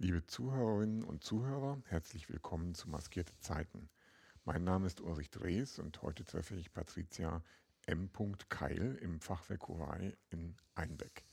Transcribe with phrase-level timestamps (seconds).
[0.00, 3.90] Liebe Zuhörerinnen und Zuhörer, herzlich willkommen zu Maskierte Zeiten.
[4.44, 7.42] Mein Name ist Ulrich Drees und heute treffe ich Patricia
[7.86, 8.08] M.
[8.48, 11.24] Keil im Fachwerk Huawei in Einbeck.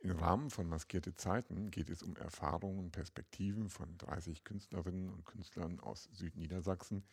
[0.00, 5.24] Im Rahmen von Maskierte Zeiten geht es um Erfahrungen und Perspektiven von 30 Künstlerinnen und
[5.24, 7.04] Künstlern aus Südniedersachsen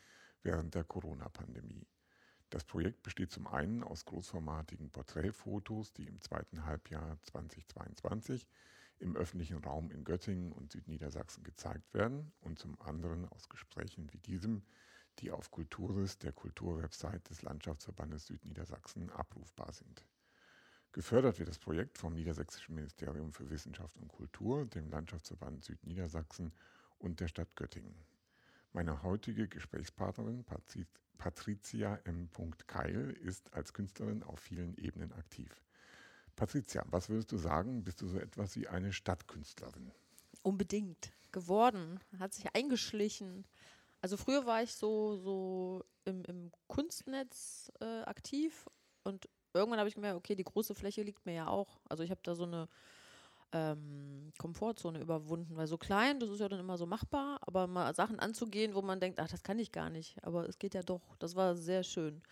[0.43, 1.87] während der Corona-Pandemie.
[2.49, 8.45] Das Projekt besteht zum einen aus großformatigen Porträtfotos, die im zweiten Halbjahr 2022
[9.01, 14.19] im öffentlichen Raum in Göttingen und Südniedersachsen gezeigt werden und zum anderen aus Gesprächen wie
[14.19, 14.63] diesem,
[15.19, 20.05] die auf Kulturis, der Kulturwebsite des Landschaftsverbandes Südniedersachsen, abrufbar sind.
[20.93, 26.53] Gefördert wird das Projekt vom Niedersächsischen Ministerium für Wissenschaft und Kultur, dem Landschaftsverband Südniedersachsen
[26.99, 27.95] und der Stadt Göttingen.
[28.73, 30.45] Meine heutige Gesprächspartnerin
[31.17, 32.29] Patricia M.
[32.67, 35.61] Keil ist als Künstlerin auf vielen Ebenen aktiv.
[36.41, 37.83] Patricia, was würdest du sagen?
[37.83, 39.91] Bist du so etwas wie eine Stadtkünstlerin?
[40.41, 41.11] Unbedingt.
[41.31, 41.99] Geworden.
[42.17, 43.45] Hat sich eingeschlichen.
[44.01, 48.67] Also früher war ich so, so im, im Kunstnetz äh, aktiv
[49.03, 51.79] und irgendwann habe ich gemerkt, okay, die große Fläche liegt mir ja auch.
[51.87, 52.67] Also ich habe da so eine
[53.51, 57.93] ähm, Komfortzone überwunden, weil so klein, das ist ja dann immer so machbar, aber mal
[57.93, 60.81] Sachen anzugehen, wo man denkt, ach, das kann ich gar nicht, aber es geht ja
[60.81, 61.15] doch.
[61.19, 62.23] Das war sehr schön.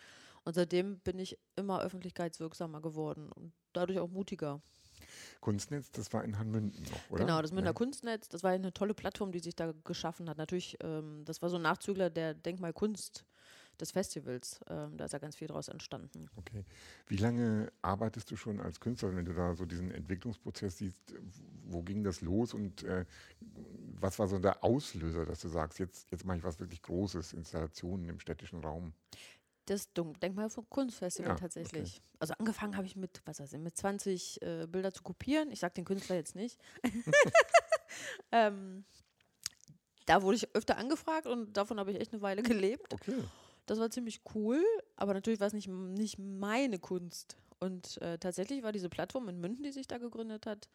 [0.45, 4.61] Und seitdem bin ich immer öffentlichkeitswirksamer geworden und dadurch auch mutiger.
[5.41, 7.25] Kunstnetz, das war in Hanmünden noch, oder?
[7.25, 7.73] Genau, das Münchner ja.
[7.73, 10.37] Kunstnetz, das war eine tolle Plattform, die sich da geschaffen hat.
[10.37, 13.25] Natürlich, ähm, das war so ein Nachzügler der Denkmalkunst
[13.79, 14.59] des Festivals.
[14.67, 16.29] Ähm, da ist ja ganz viel daraus entstanden.
[16.35, 16.65] Okay.
[17.07, 21.15] Wie lange arbeitest du schon als Künstlerin, wenn du da so diesen Entwicklungsprozess siehst?
[21.65, 23.05] Wo ging das los und äh,
[23.99, 27.33] was war so der Auslöser, dass du sagst, jetzt, jetzt mache ich was wirklich Großes,
[27.33, 28.93] Installationen im städtischen Raum?
[29.69, 31.97] Das Denkmal vom Kunstfestival ja, tatsächlich.
[31.97, 32.17] Okay.
[32.19, 35.51] Also angefangen habe ich mit, was weiß ich, mit 20 äh, Bilder zu kopieren.
[35.51, 36.59] Ich sage den Künstler jetzt nicht.
[38.31, 38.83] ähm,
[40.07, 42.91] da wurde ich öfter angefragt und davon habe ich echt eine Weile gelebt.
[42.91, 43.23] Okay.
[43.67, 44.63] Das war ziemlich cool,
[44.95, 47.37] aber natürlich war es nicht, nicht meine Kunst.
[47.59, 50.67] Und äh, tatsächlich war diese Plattform in München, die sich da gegründet hat,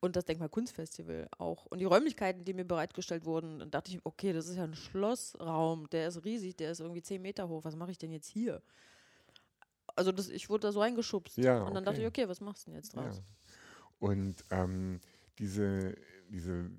[0.00, 1.66] und das Denkmal Kunstfestival auch.
[1.66, 4.74] Und die Räumlichkeiten, die mir bereitgestellt wurden, dann dachte ich, okay, das ist ja ein
[4.74, 7.64] Schlossraum, der ist riesig, der ist irgendwie zehn Meter hoch.
[7.64, 8.62] Was mache ich denn jetzt hier?
[9.94, 11.38] Also das, ich wurde da so eingeschubst.
[11.38, 13.16] Ja, und dann dachte ich, okay, was machst du denn jetzt draus?
[13.16, 13.22] Ja.
[13.98, 15.00] Und ähm,
[15.38, 15.96] diese,
[16.28, 16.70] diese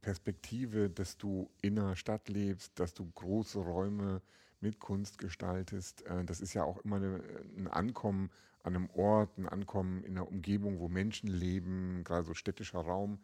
[0.00, 4.22] Perspektive, dass du in der Stadt lebst, dass du große Räume
[4.60, 7.22] mit Kunst gestaltest, äh, das ist ja auch immer eine,
[7.56, 8.30] ein Ankommen
[8.66, 13.20] an einem Ort, ein Ankommen in einer Umgebung, wo Menschen leben, gerade so städtischer Raum.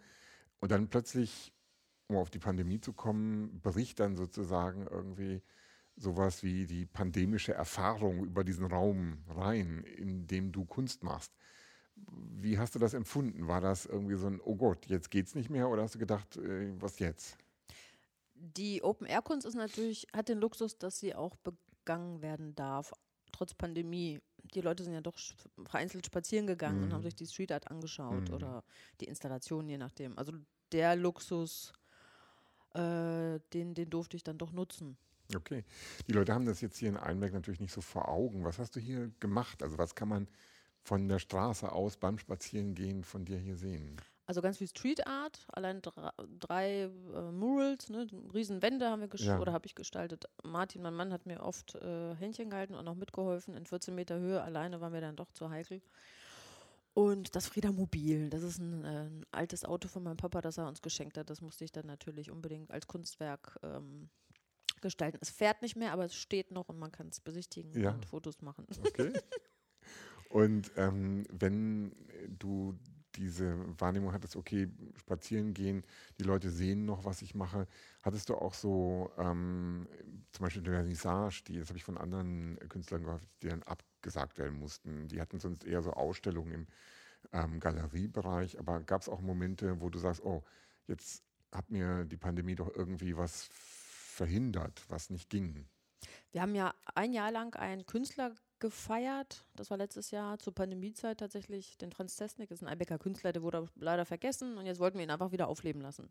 [0.61, 1.53] Und dann plötzlich,
[2.07, 5.43] um auf die Pandemie zu kommen, bricht dann sozusagen irgendwie
[5.97, 11.33] sowas wie die pandemische Erfahrung über diesen Raum rein, in dem du Kunst machst.
[11.97, 13.49] Wie hast du das empfunden?
[13.49, 15.69] War das irgendwie so ein, oh Gott, jetzt geht's nicht mehr?
[15.69, 17.37] Oder hast du gedacht, äh, was jetzt?
[18.35, 22.93] Die Open-Air-Kunst ist natürlich, hat den Luxus, dass sie auch begangen werden darf,
[23.33, 24.21] trotz Pandemie.
[24.55, 25.17] Die Leute sind ja doch
[25.65, 26.85] vereinzelt spazieren gegangen mhm.
[26.85, 27.07] und haben mhm.
[27.07, 28.35] sich die Street Art angeschaut mhm.
[28.35, 28.65] oder
[29.01, 30.19] die Installation, je nachdem.
[30.19, 30.33] Also
[30.73, 31.73] der Luxus,
[32.75, 34.97] äh, den, den durfte ich dann doch nutzen.
[35.35, 35.65] Okay.
[36.09, 38.45] Die Leute haben das jetzt hier in Einberg natürlich nicht so vor Augen.
[38.45, 39.63] Was hast du hier gemacht?
[39.63, 40.29] Also was kann man
[40.83, 43.97] von der Straße aus beim Spazierengehen von dir hier sehen?
[44.27, 49.09] Also ganz viel Street Art, allein drei, drei äh, Murals, ne, riesen Wände haben wir
[49.09, 49.43] gestaltet ja.
[49.43, 50.27] oder habe ich gestaltet.
[50.45, 53.57] Martin, mein Mann, hat mir oft äh, Händchen gehalten und auch mitgeholfen.
[53.57, 55.83] In 14 Meter Höhe alleine war mir dann doch zu heikel.
[56.95, 60.59] Und das Frieda Mobil, das ist ein, äh, ein, altes Auto von meinem Papa, das
[60.59, 61.29] er uns geschenkt hat.
[61.29, 64.09] Das musste ich dann natürlich unbedingt als Kunstwerk ähm,
[64.83, 65.19] gestalten.
[65.21, 67.91] Es fährt nicht mehr, aber es steht noch und man kann es besichtigen ja.
[67.91, 68.67] und Fotos machen.
[68.87, 69.13] Okay.
[70.33, 71.95] Und ähm, wenn
[72.39, 72.75] du
[73.17, 75.85] diese Wahrnehmung hattest, okay, spazieren gehen,
[76.19, 77.67] die Leute sehen noch, was ich mache.
[78.03, 79.87] Hattest du auch so ähm,
[80.33, 84.39] zum Beispiel eine Vernissage, die, das habe ich von anderen Künstlern gehört, die dann abgesagt
[84.39, 85.09] werden mussten.
[85.09, 86.67] Die hatten sonst eher so Ausstellungen im
[87.33, 90.43] ähm, Galeriebereich, aber gab es auch Momente, wo du sagst, oh,
[90.87, 95.67] jetzt hat mir die Pandemie doch irgendwie was verhindert, was nicht ging?
[96.33, 98.33] Wir haben ja ein Jahr lang einen Künstler
[98.63, 99.45] gefeiert.
[99.57, 101.77] Das war letztes Jahr zur Pandemiezeit tatsächlich.
[101.79, 105.05] Den Franz Testnik ist ein Eibecker Künstler, der wurde leider vergessen und jetzt wollten wir
[105.05, 106.09] ihn einfach wieder aufleben lassen.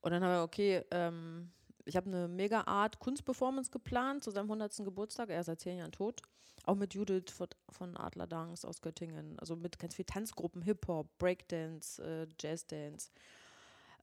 [0.00, 1.52] Und dann haben wir, okay, ähm,
[1.84, 4.76] ich habe eine mega Art Kunstperformance geplant zu seinem 100.
[4.78, 5.28] Geburtstag.
[5.28, 6.22] Er ist seit zehn Jahren tot.
[6.64, 7.34] Auch mit Judith
[7.68, 9.38] von Adler Dance aus Göttingen.
[9.38, 13.10] Also mit ganz vielen Tanzgruppen, Hip-Hop, Breakdance, äh, Jazzdance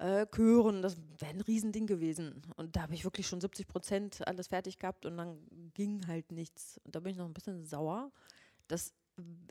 [0.01, 2.41] äh, Chören, das wäre ein Riesending gewesen.
[2.55, 5.37] Und da habe ich wirklich schon 70 Prozent alles fertig gehabt und dann
[5.73, 6.79] ging halt nichts.
[6.83, 8.11] Und da bin ich noch ein bisschen sauer.
[8.67, 8.93] Das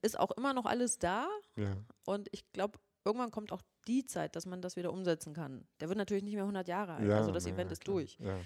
[0.02, 1.28] ist auch immer noch alles da.
[1.56, 1.76] Ja.
[2.04, 5.64] Und ich glaube, irgendwann kommt auch die Zeit, dass man das wieder umsetzen kann.
[5.80, 7.84] Der wird natürlich nicht mehr 100 Jahre alt, Ja, also das na Event ja, ist
[7.84, 7.94] klar.
[7.96, 8.18] durch.
[8.18, 8.36] Ja.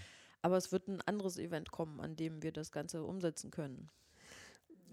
[0.43, 3.89] Aber es wird ein anderes Event kommen, an dem wir das Ganze umsetzen können.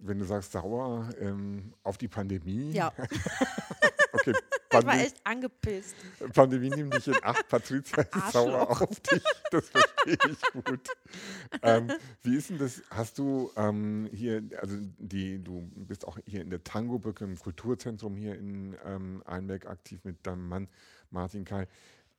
[0.03, 2.71] Wenn du sagst sauer ähm, auf die Pandemie.
[2.71, 2.93] Ja,
[4.13, 4.33] Okay,
[4.79, 5.95] ich war echt angepisst.
[6.33, 7.47] Pandemie nimmt dich in Acht.
[7.47, 8.31] Patricia ist Arschloch.
[8.31, 9.23] sauer auf dich.
[9.51, 10.87] Das verstehe ich gut.
[11.61, 11.91] ähm,
[12.23, 12.81] wie ist denn das?
[12.89, 18.15] Hast du ähm, hier, also die, du bist auch hier in der Tango-Brücke im Kulturzentrum
[18.15, 20.67] hier in ähm, Einbeck aktiv mit deinem Mann
[21.09, 21.67] Martin Kai.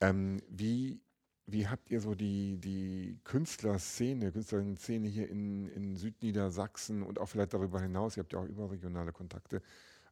[0.00, 1.00] Ähm, wie,
[1.46, 7.54] wie habt ihr so die, die Künstlerszene, Künstlerinnen-Szene hier in, in Südniedersachsen und auch vielleicht
[7.54, 9.62] darüber hinaus, ihr habt ja auch überregionale Kontakte,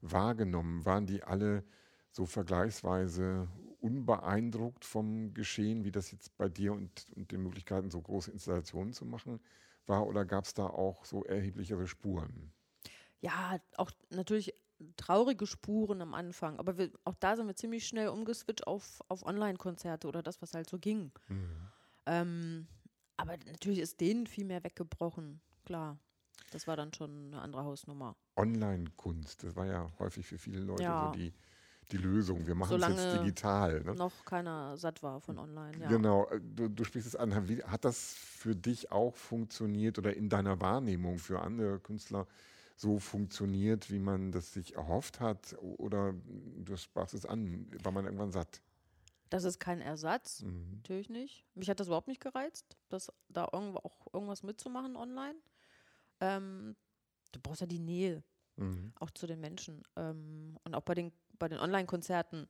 [0.00, 0.84] wahrgenommen?
[0.84, 1.64] Waren die alle
[2.12, 3.48] so vergleichsweise
[3.80, 8.92] unbeeindruckt vom Geschehen, wie das jetzt bei dir und, und den Möglichkeiten, so große Installationen
[8.92, 9.40] zu machen
[9.86, 10.06] war?
[10.06, 12.52] Oder gab es da auch so erheblichere Spuren?
[13.20, 14.54] Ja, auch natürlich
[14.96, 19.24] traurige Spuren am Anfang, aber wir, auch da sind wir ziemlich schnell umgeswitcht auf, auf
[19.24, 21.12] Online-Konzerte oder das, was halt so ging.
[22.06, 22.68] Ähm,
[23.16, 25.98] aber natürlich ist denen viel mehr weggebrochen, klar.
[26.50, 28.16] Das war dann schon eine andere Hausnummer.
[28.36, 30.96] Online-Kunst, das war ja häufig für viele Leute Ja.
[30.96, 31.32] so die,
[31.92, 32.46] die Lösung.
[32.46, 33.82] Wir machen es jetzt Solange digital.
[33.82, 33.94] Ne?
[33.94, 35.88] Noch keiner satt war von online, ja.
[35.88, 37.34] Genau, äh, du, du sprichst es an.
[37.34, 42.26] Hat das für dich auch funktioniert oder in deiner Wahrnehmung für andere Künstler
[42.76, 45.56] so funktioniert, wie man das sich erhofft hat?
[45.60, 46.14] Oder
[46.64, 48.62] du sprachst es an, war man irgendwann satt?
[49.28, 50.76] Das ist kein Ersatz, Mhm.
[50.76, 51.44] natürlich nicht.
[51.54, 55.36] Mich hat das überhaupt nicht gereizt, das, da irgendwo auch irgendwas mitzumachen online.
[56.20, 56.74] Ähm,
[57.32, 58.24] du brauchst ja die Nähe,
[58.56, 58.92] Mhm.
[58.98, 59.82] auch zu den Menschen.
[59.96, 62.48] Ähm, und auch bei den, bei den Online-Konzerten.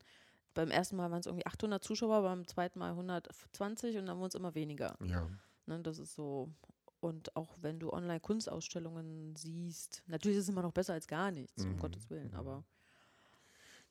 [0.55, 4.29] Beim ersten Mal waren es irgendwie 800 Zuschauer, beim zweiten Mal 120 und dann wurden
[4.31, 4.99] es immer weniger.
[5.01, 5.29] Ja.
[5.67, 6.55] Ne, das ist so.
[7.01, 11.31] Und auch wenn du online Kunstausstellungen siehst, natürlich ist es immer noch besser als gar
[11.33, 12.35] nichts, um Mhm, Gottes Willen, mhm.
[12.35, 12.65] aber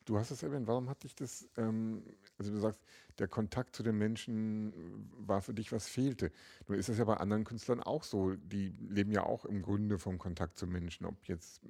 [0.06, 2.02] Du hast es erwähnt, warum hat dich das, ähm,
[2.38, 2.80] also du sagst,
[3.18, 4.72] der Kontakt zu den Menschen
[5.12, 6.32] war für dich, was fehlte.
[6.66, 8.34] Nun ist das ja bei anderen Künstlern auch so.
[8.34, 11.04] Die leben ja auch im Grunde vom Kontakt zu Menschen.
[11.06, 11.60] Ob jetzt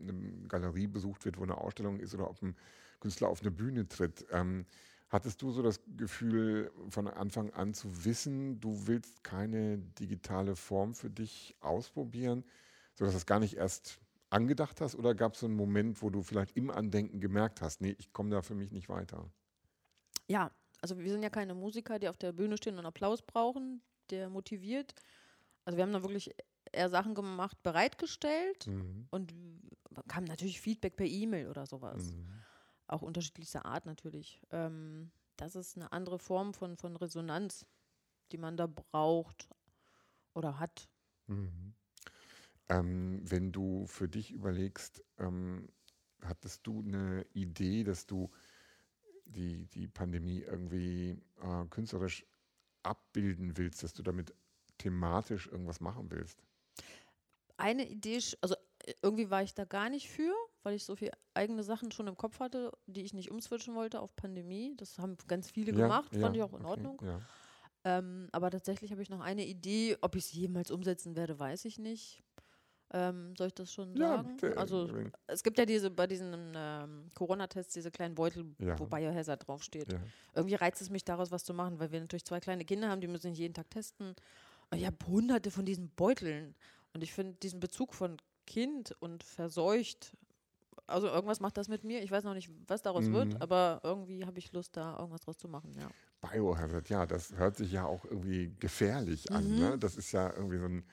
[0.00, 2.56] eine Galerie besucht wird, wo eine Ausstellung ist, oder ob ein
[3.00, 4.26] Künstler auf eine Bühne tritt.
[4.30, 4.66] Ähm,
[5.08, 10.94] hattest du so das Gefühl, von Anfang an zu wissen, du willst keine digitale Form
[10.94, 12.44] für dich ausprobieren,
[12.94, 14.00] sodass das gar nicht erst
[14.30, 17.80] angedacht hast oder gab es so einen Moment, wo du vielleicht im Andenken gemerkt hast,
[17.80, 19.30] nee, ich komme da für mich nicht weiter?
[20.28, 20.50] ja,
[20.80, 24.28] also wir sind ja keine Musiker, die auf der Bühne stehen und Applaus brauchen, der
[24.28, 24.94] motiviert.
[25.64, 26.34] Also wir haben da wirklich
[26.72, 29.08] eher Sachen gemacht, bereitgestellt Mhm.
[29.10, 29.34] und
[30.08, 32.12] kam natürlich Feedback per E-Mail oder sowas.
[32.12, 32.42] Mhm.
[32.86, 34.40] Auch unterschiedlichster Art natürlich.
[34.50, 37.66] Ähm, das ist eine andere Form von, von Resonanz,
[38.32, 39.48] die man da braucht
[40.34, 40.88] oder hat.
[41.26, 41.74] Mhm.
[42.68, 45.68] Ähm, wenn du für dich überlegst, ähm,
[46.22, 48.30] hattest du eine Idee, dass du
[49.24, 52.26] die, die Pandemie irgendwie äh, künstlerisch
[52.82, 54.34] abbilden willst, dass du damit
[54.78, 56.42] thematisch irgendwas machen willst?
[57.56, 58.54] Eine Idee, also
[59.02, 60.32] irgendwie war ich da gar nicht für,
[60.62, 64.00] weil ich so viele eigene Sachen schon im Kopf hatte, die ich nicht umswitchen wollte
[64.00, 64.74] auf Pandemie.
[64.76, 67.00] Das haben ganz viele gemacht, fand ich auch in okay, Ordnung.
[67.02, 67.20] Ja.
[67.84, 69.96] Ähm, aber tatsächlich habe ich noch eine Idee.
[70.00, 72.22] Ob ich es jemals umsetzen werde, weiß ich nicht.
[72.90, 74.36] Ähm, soll ich das schon Ja, sagen?
[74.36, 74.90] bitte, also
[75.26, 78.78] es gibt ja diese bei diesen ähm, Corona-Tests diese kleinen Beutel, Ja.
[78.78, 79.92] wo Biohazard draufsteht.
[79.92, 80.00] ja.
[80.34, 83.02] Irgendwie reizt es mich daraus, was zu machen, weil wir natürlich zwei kleine Kinder haben,
[83.02, 84.14] die müssen jeden Tag testen.
[84.70, 86.54] Und ich habe hunderte von diesen Beuteln.
[86.94, 88.16] Und ich finde diesen Bezug von
[88.48, 90.16] Kind und verseucht,
[90.86, 92.02] also irgendwas macht das mit mir.
[92.02, 93.12] Ich weiß noch nicht, was daraus Mhm.
[93.12, 95.88] wird, aber irgendwie habe ich Lust, da irgendwas draus zu machen, ja.
[96.22, 99.50] Biohazard, ja, das hört sich ja auch irgendwie gefährlich an.
[99.50, 99.56] Mhm.
[99.56, 99.78] Ne?
[99.78, 100.84] Das ist ja irgendwie so ein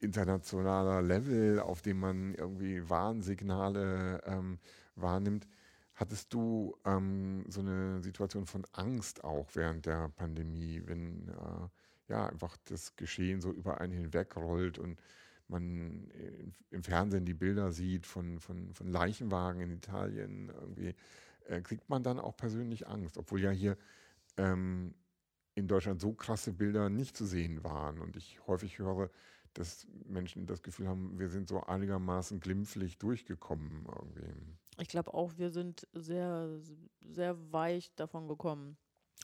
[0.00, 4.58] internationaler Level, auf dem man irgendwie Warnsignale ähm,
[4.96, 5.46] wahrnimmt.
[5.94, 12.26] Hattest du ähm, so eine Situation von Angst auch während der Pandemie, wenn äh, ja
[12.26, 14.98] einfach das Geschehen so über einen hinwegrollt und
[15.48, 16.10] man
[16.70, 20.94] im, Fernsehen die Bilder sieht von, von, von Leichenwagen in Italien irgendwie,
[21.46, 23.76] äh, kriegt man dann auch persönlich Angst, obwohl ja hier
[24.36, 24.94] ähm,
[25.54, 27.98] in Deutschland so krasse Bilder nicht zu sehen waren.
[28.00, 29.10] Und ich häufig höre,
[29.54, 34.32] dass Menschen das Gefühl haben, wir sind so einigermaßen glimpflich durchgekommen irgendwie.
[34.80, 36.60] Ich glaube auch, wir sind sehr,
[37.00, 38.76] sehr weich davon gekommen.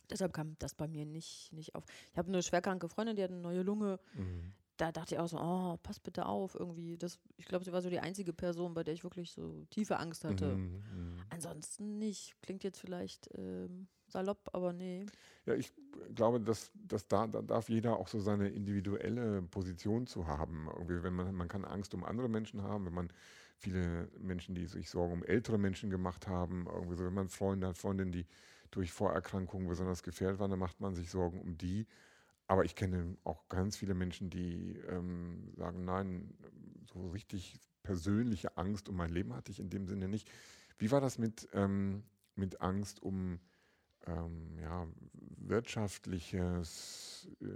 [0.08, 1.84] Deshalb kam das bei mir nicht, nicht auf.
[2.12, 3.98] Ich habe eine schwerkranke Freundin, die hat eine neue Lunge.
[4.14, 4.52] Mhm.
[4.80, 6.96] Da dachte ich auch so, oh, pass bitte auf, irgendwie.
[6.96, 9.98] Das, ich glaube, sie war so die einzige Person, bei der ich wirklich so tiefe
[9.98, 10.56] Angst hatte.
[10.56, 11.16] Mhm, mhm.
[11.28, 12.34] Ansonsten nicht.
[12.40, 15.04] Klingt jetzt vielleicht ähm, salopp, aber nee.
[15.44, 15.70] Ja, ich
[16.14, 20.70] glaube, dass, dass da, da darf jeder auch so seine individuelle Position zu haben.
[20.74, 23.12] Irgendwie, wenn man, man kann Angst um andere Menschen haben, wenn man
[23.58, 26.66] viele Menschen, die sich Sorgen um ältere Menschen gemacht haben.
[26.72, 28.24] Irgendwie so, wenn man Freunde hat, Freundinnen, die
[28.70, 31.86] durch Vorerkrankungen besonders gefährdet waren, dann macht man sich Sorgen um die.
[32.50, 36.34] Aber ich kenne auch ganz viele Menschen, die ähm, sagen, nein,
[36.82, 40.28] so richtig persönliche Angst um mein Leben hatte ich in dem Sinne nicht.
[40.76, 42.02] Wie war das mit, ähm,
[42.34, 43.38] mit Angst um
[44.04, 44.88] ähm, ja,
[45.36, 47.46] wirtschaftliches äh,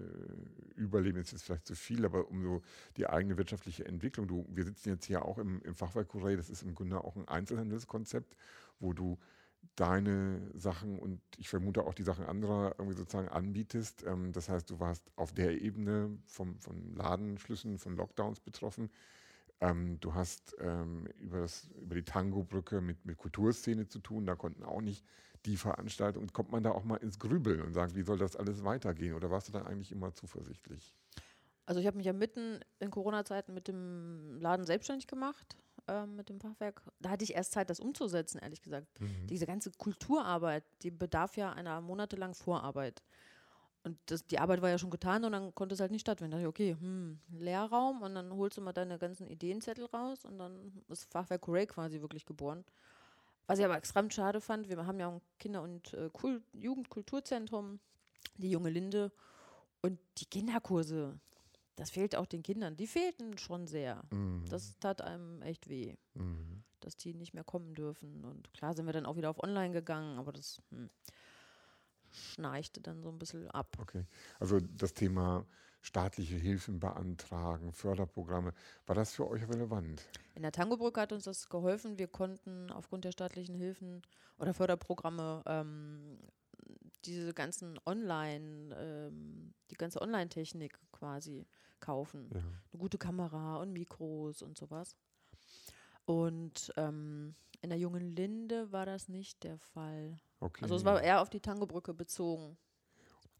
[0.76, 2.62] Überleben ist jetzt vielleicht zu viel, aber um so
[2.96, 4.28] die eigene wirtschaftliche Entwicklung.
[4.28, 7.16] Du, wir sitzen jetzt hier auch im, im Fachwerk Courrier, das ist im Grunde auch
[7.16, 8.36] ein Einzelhandelskonzept,
[8.78, 9.18] wo du
[9.76, 14.04] deine Sachen und ich vermute auch die Sachen anderer irgendwie sozusagen anbietest.
[14.06, 18.90] Ähm, das heißt, du warst auf der Ebene vom, von Ladenschlüssen, von Lockdowns betroffen.
[19.60, 24.34] Ähm, du hast ähm, über, das, über die Tango-Brücke mit, mit Kulturszene zu tun, da
[24.34, 25.04] konnten auch nicht
[25.46, 26.32] die Veranstaltungen.
[26.32, 29.14] Kommt man da auch mal ins Grübeln und sagt, wie soll das alles weitergehen?
[29.14, 30.94] Oder warst du da eigentlich immer zuversichtlich?
[31.66, 35.56] Also ich habe mich ja mitten in Corona-Zeiten mit dem Laden selbstständig gemacht,
[35.88, 36.82] äh, mit dem Fachwerk.
[37.00, 38.88] Da hatte ich erst Zeit, das umzusetzen, ehrlich gesagt.
[39.00, 39.26] Mhm.
[39.28, 43.02] Diese ganze Kulturarbeit, die bedarf ja einer monatelangen Vorarbeit.
[43.84, 46.30] Und das, die Arbeit war ja schon getan und dann konnte es halt nicht stattfinden.
[46.30, 50.24] Da dachte ich, okay, hm, Lehrraum und dann holst du mal deine ganzen Ideenzettel raus
[50.24, 52.64] und dann ist Fachwerk Corey quasi wirklich geboren.
[53.46, 56.08] Was ich aber extrem schade fand, wir haben ja ein Kinder- und äh,
[56.54, 57.78] Jugendkulturzentrum,
[58.38, 59.12] die junge Linde
[59.82, 61.18] und die Kinderkurse,
[61.76, 62.76] das fehlt auch den Kindern.
[62.76, 64.02] Die fehlten schon sehr.
[64.10, 64.44] Mhm.
[64.48, 66.62] Das tat einem echt weh, mhm.
[66.80, 68.24] dass die nicht mehr kommen dürfen.
[68.24, 70.90] Und klar sind wir dann auch wieder auf Online gegangen, aber das hm,
[72.10, 73.76] schnarchte dann so ein bisschen ab.
[73.80, 74.04] Okay.
[74.38, 75.46] Also das Thema
[75.82, 78.54] staatliche Hilfen beantragen, Förderprogramme,
[78.86, 80.02] war das für euch relevant?
[80.34, 81.98] In der Tangobrücke hat uns das geholfen.
[81.98, 84.00] Wir konnten aufgrund der staatlichen Hilfen
[84.38, 86.18] oder Förderprogramme ähm,
[87.04, 91.46] diese ganzen Online, ähm, die ganze Online-Technik quasi
[91.84, 92.30] kaufen.
[92.32, 92.40] Ja.
[92.40, 94.96] Eine gute Kamera und Mikros und sowas.
[96.06, 100.18] Und ähm, in der jungen Linde war das nicht der Fall.
[100.40, 100.62] Okay.
[100.62, 102.56] Also es war eher auf die Tangobrücke bezogen.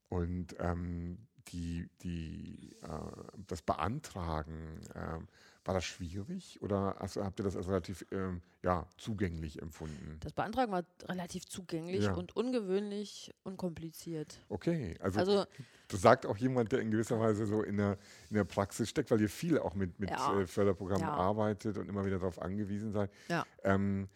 [0.09, 5.19] Und ähm, die, die, äh, das Beantragen, äh,
[5.65, 10.19] war das schwierig oder also habt ihr das als relativ ähm, ja, zugänglich empfunden?
[10.21, 12.15] Das Beantragen war relativ zugänglich ja.
[12.15, 14.41] und ungewöhnlich unkompliziert.
[14.49, 15.45] Okay, also, also
[15.89, 17.99] das sagt auch jemand, der in gewisser Weise so in der,
[18.31, 20.41] in der Praxis steckt, weil ihr viel auch mit, mit ja.
[20.41, 23.11] äh, Förderprogrammen arbeitet und immer wieder darauf angewiesen seid.
[23.29, 23.45] Ja.
[23.63, 24.09] Ähm,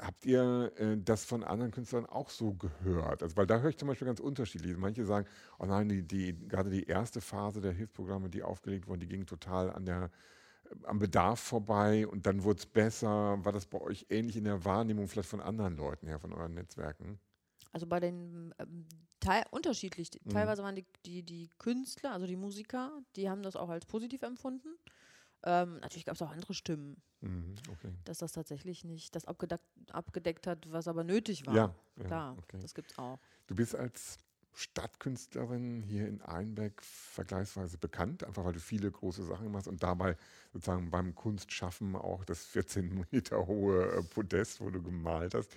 [0.00, 3.22] Habt ihr äh, das von anderen Künstlern auch so gehört?
[3.22, 4.76] Also, weil da höre ich zum Beispiel ganz unterschiedlich.
[4.76, 5.28] Manche sagen,
[5.60, 9.24] oh nein, die, die, gerade die erste Phase der Hilfsprogramme, die aufgelegt wurden, die ging
[9.24, 10.10] total an der,
[10.84, 13.44] am Bedarf vorbei und dann wurde es besser.
[13.44, 16.54] War das bei euch ähnlich in der Wahrnehmung vielleicht von anderen Leuten her, von euren
[16.54, 17.18] Netzwerken?
[17.72, 18.86] Also bei den ähm,
[19.20, 20.10] Teil, unterschiedlich.
[20.24, 20.30] Mhm.
[20.30, 24.22] Teilweise waren die, die, die Künstler, also die Musiker, die haben das auch als positiv
[24.22, 24.76] empfunden.
[25.42, 27.92] Ähm, natürlich gab es auch andere Stimmen, mhm, okay.
[28.04, 31.54] dass das tatsächlich nicht das abgedeckt, abgedeckt hat, was aber nötig war.
[31.54, 32.58] Ja, ja klar, okay.
[32.60, 33.18] das gibt es auch.
[33.46, 34.18] Du bist als
[34.54, 40.16] Stadtkünstlerin hier in Einbeck vergleichsweise bekannt, einfach weil du viele große Sachen machst und dabei
[40.52, 45.50] sozusagen beim Kunstschaffen auch das 14 Meter hohe äh, Podest, wo du gemalt hast,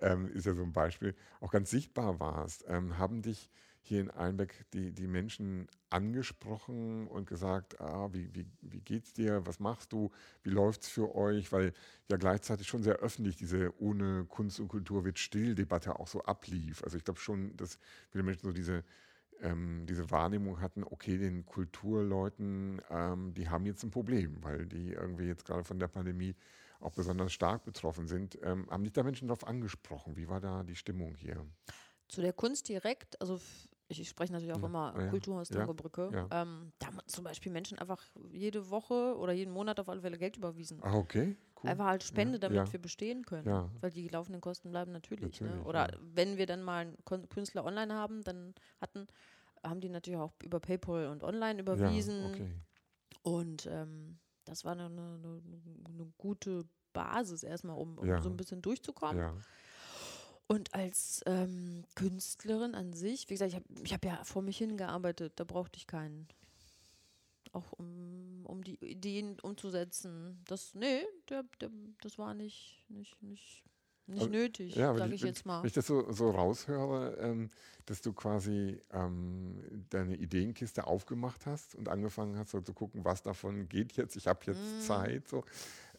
[0.00, 2.64] ähm, ist ja so ein Beispiel, auch ganz sichtbar warst.
[2.68, 3.48] Ähm, haben dich
[3.84, 9.44] hier in Einbeck die, die Menschen angesprochen und gesagt, ah, wie, wie, wie geht's dir,
[9.44, 10.10] was machst du,
[10.44, 11.72] wie läuft es für euch, weil
[12.08, 16.22] ja gleichzeitig schon sehr öffentlich diese ohne Kunst und Kultur wird still Debatte auch so
[16.22, 16.82] ablief.
[16.84, 17.78] Also ich glaube schon, dass
[18.10, 18.84] viele Menschen so diese,
[19.40, 24.92] ähm, diese Wahrnehmung hatten, okay, den Kulturleuten, ähm, die haben jetzt ein Problem, weil die
[24.92, 26.36] irgendwie jetzt gerade von der Pandemie
[26.78, 28.38] auch besonders stark betroffen sind.
[28.42, 30.16] Ähm, haben dich da Menschen darauf angesprochen?
[30.16, 31.44] Wie war da die Stimmung hier?
[32.08, 33.40] Zu der Kunst direkt, also
[33.88, 37.52] ich, spreche natürlich auch ja, immer ja, Kulturhaus Tangobrücke, ja, ähm, da haben zum Beispiel
[37.52, 40.78] Menschen einfach jede Woche oder jeden Monat auf alle Fälle Geld überwiesen.
[40.82, 41.36] Ah, okay.
[41.62, 41.70] Cool.
[41.70, 43.70] Einfach halt Spende, damit wir bestehen können.
[43.80, 45.40] Weil die laufenden Kosten bleiben natürlich.
[45.40, 45.48] Ne?
[45.48, 45.68] natürlich ne?
[45.68, 49.06] Oder wenn wir dann mal einen Künstler online haben, dann hatten,
[49.62, 52.26] haben die natürlich auch über PayPal und online überwiesen.
[52.26, 52.50] Okay.
[53.22, 55.18] Und ähm, das war eine, eine,
[55.84, 59.42] eine, gute Basis erstmal, um, um so ein bisschen durchzukommen.
[60.48, 65.32] Und als ähm, Künstlerin an sich, wie gesagt, ich habe hab ja vor mich hingearbeitet,
[65.36, 66.28] da brauchte ich keinen.
[67.52, 70.40] Auch um, um die Ideen umzusetzen.
[70.46, 71.70] Das, nee, der, der,
[72.02, 73.62] das war nicht, nicht, nicht,
[74.06, 75.60] nicht also, nötig, ja, sage ich, ich, jetzt mal.
[75.60, 77.50] Wenn ich das so, so raushöre, ähm,
[77.86, 83.22] dass du quasi ähm, deine Ideenkiste aufgemacht hast und angefangen hast, so zu gucken, was
[83.22, 84.80] davon geht jetzt, ich habe jetzt mm.
[84.80, 85.28] Zeit.
[85.28, 85.44] So.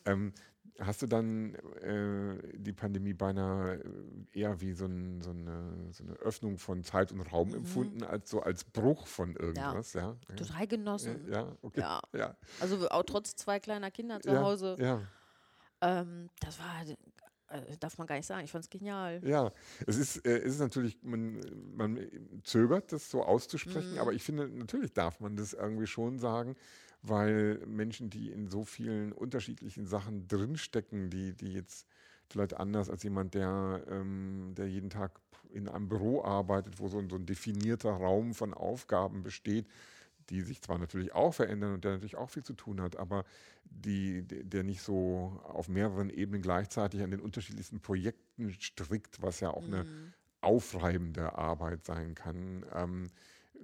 [0.06, 0.34] Ähm,
[0.80, 6.04] Hast du dann äh, die Pandemie beinahe äh, eher wie so, ein, so, eine, so,
[6.04, 7.56] eine, Öffnung von Zeit und Raum mhm.
[7.56, 9.94] empfunden, als so als Bruch von irgendwas?
[9.94, 10.36] Ja, ja?
[10.36, 11.28] total genossen.
[11.32, 11.82] Ja, okay.
[11.82, 12.02] Ja.
[12.14, 12.38] ja.
[12.60, 14.76] Also auch trotz zwei kleiner Kinder zu Hause.
[14.80, 15.02] Ja.
[15.82, 16.84] Ähm, das war,
[17.54, 19.22] äh, darf man gar nicht sagen, ich fand es genial.
[19.24, 19.52] Ja,
[19.86, 21.40] es ist, äh, es ist natürlich, man,
[21.76, 22.00] man
[22.44, 24.00] zögert, das so auszusprechen, Mhm.
[24.00, 26.56] aber ich finde, natürlich darf man das irgendwie schon sagen,
[27.04, 31.88] weil Menschen, die in so vielen unterschiedlichen Sachen drinstecken, die, die jetzt
[32.30, 35.20] vielleicht anders als jemand, der, ähm, der jeden Tag
[35.50, 39.68] in einem Büro arbeitet, wo so ein, so ein definierter Raum von Aufgaben besteht,
[40.30, 43.26] die sich zwar natürlich auch verändern und der natürlich auch viel zu tun hat, aber
[43.66, 49.52] die, der nicht so auf mehreren Ebenen gleichzeitig an den unterschiedlichsten Projekten strickt, was ja
[49.52, 50.14] auch eine Mhm.
[50.42, 53.12] aufreibende Arbeit sein kann, ähm,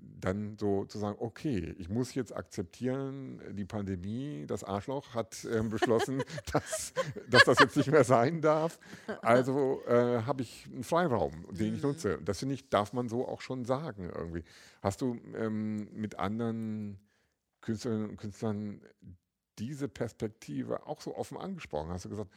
[0.02, 5.70] dann so zu sagen, okay, ich muss jetzt akzeptieren, die Pandemie, das Arschloch hat ähm,
[5.70, 6.94] beschlossen, dass,
[7.30, 8.80] dass das jetzt nicht mehr sein darf.
[9.22, 11.90] Also äh, habe ich einen Freiraum, den ich Mhm.
[11.90, 12.20] nutze.
[12.24, 14.44] Das finde ich, darf man so auch schon sagen irgendwie.
[14.82, 17.00] Hast du ähm, mit anderen
[17.62, 18.82] Künstlerinnen und Künstlern
[19.58, 21.90] diese Perspektive auch so offen angesprochen?
[21.90, 22.32] Hast du gesagt,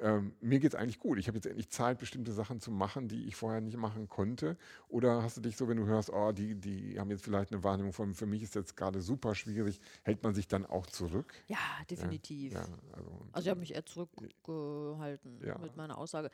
[0.00, 1.18] ähm, mir geht es eigentlich gut.
[1.18, 4.56] Ich habe jetzt endlich Zeit, bestimmte Sachen zu machen, die ich vorher nicht machen konnte.
[4.88, 7.62] Oder hast du dich so, wenn du hörst, oh, die, die haben jetzt vielleicht eine
[7.64, 11.32] Wahrnehmung von, für mich ist jetzt gerade super schwierig, hält man sich dann auch zurück?
[11.46, 11.58] Ja,
[11.90, 12.52] definitiv.
[12.54, 12.60] Ja,
[12.92, 15.58] also, Also ich habe mich eher zurückgehalten Ja.
[15.58, 16.30] mit meiner Aussage.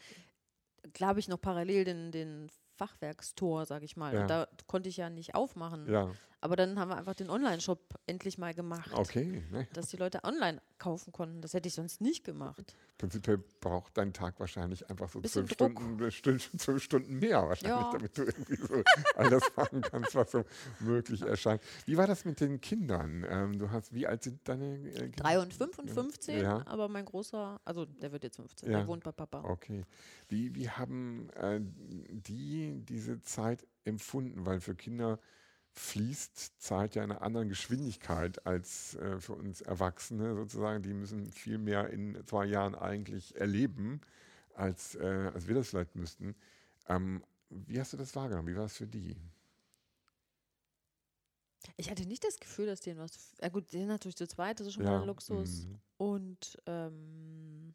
[0.95, 4.15] Klar habe ich noch parallel den, den Fachwerkstor, sage ich mal.
[4.15, 4.23] Ja.
[4.23, 5.89] Und da konnte ich ja nicht aufmachen.
[6.43, 8.91] Aber dann haben wir einfach den Online-Shop endlich mal gemacht.
[8.95, 9.45] okay.
[9.53, 9.69] Ne?
[9.75, 11.41] Dass die Leute online kaufen konnten.
[11.41, 12.75] Das hätte ich sonst nicht gemacht.
[12.99, 15.81] Prinzipiell braucht dein Tag wahrscheinlich einfach so Bisschen zwölf Druck.
[15.81, 17.93] Stunden, Stunden, zwölf Stunden mehr wahrscheinlich, Ja.
[17.93, 18.83] damit du irgendwie so
[19.17, 20.45] alles machen kannst, was so
[20.81, 21.63] möglich erscheint.
[21.87, 23.25] Wie war das mit den Kindern?
[23.29, 25.23] Ähm, du hast, wie alt sind deine äh, Kinder?
[25.23, 26.67] Drei und fünf und 15, Ja.
[26.67, 28.79] aber mein großer, also der wird jetzt 15, Ja.
[28.79, 29.45] der wohnt bei Papa.
[29.45, 29.85] Okay.
[30.29, 34.45] Wie, wie haben äh, die diese Zeit empfunden?
[34.45, 35.21] Weil für Kinder
[35.75, 40.83] fließt Zeit ja in einer anderen Geschwindigkeit als äh, für uns Erwachsene sozusagen.
[40.83, 44.01] Die müssen viel mehr in zwei Jahren eigentlich erleben,
[44.55, 46.35] als, äh, als wir das vielleicht müssten.
[46.89, 48.49] Ähm, wie hast du das wahrgenommen?
[48.49, 49.17] Wie war es für die?
[51.77, 53.35] Ich hatte nicht das Gefühl, dass denen was.
[53.41, 55.67] Ja, gut, die sind natürlich zu zweit, das ist schon mal ein Luxus.
[55.67, 57.75] mhm, Und ähm,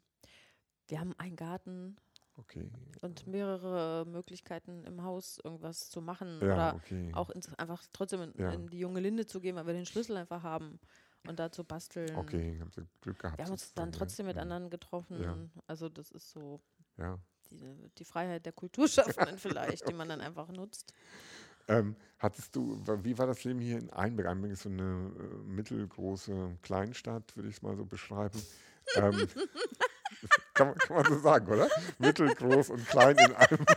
[0.88, 1.96] wir haben einen Garten
[2.38, 2.70] Okay.
[3.00, 6.40] und mehrere Möglichkeiten im Haus irgendwas zu machen.
[6.42, 7.10] Ja, Oder okay.
[7.14, 8.52] auch ins, einfach trotzdem in, Ja.
[8.52, 10.78] in die junge Linde zu gehen, weil wir den Schlüssel einfach haben
[11.26, 12.16] und da zu basteln.
[12.16, 13.38] Okay, haben sie Glück gehabt.
[13.38, 13.96] Wir haben uns dann ne?
[13.96, 14.42] trotzdem mit Mhm.
[14.42, 15.50] anderen getroffen.
[15.66, 16.60] Also das ist so
[16.98, 17.18] Ja.
[17.50, 20.92] die, die Freiheit der Kulturschaffenden vielleicht, die man dann einfach nutzt.
[21.68, 24.26] Ähm, hattest du, wie war das Leben hier in Einbeck?
[24.26, 28.40] Einbeck ist so eine äh, mittelgroße Kleinstadt, würde ich es mal so beschreiben.
[28.96, 29.28] ähm,
[30.54, 31.68] kann, man, kann man so sagen, oder?
[31.98, 33.66] Mittelgroß und klein in einem.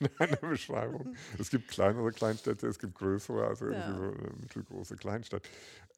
[0.00, 1.14] In einer Beschreibung.
[1.38, 3.80] Es gibt kleinere Kleinstädte, es gibt größere, also Ja.
[3.86, 5.48] so eine mittelgroße Kleinstadt.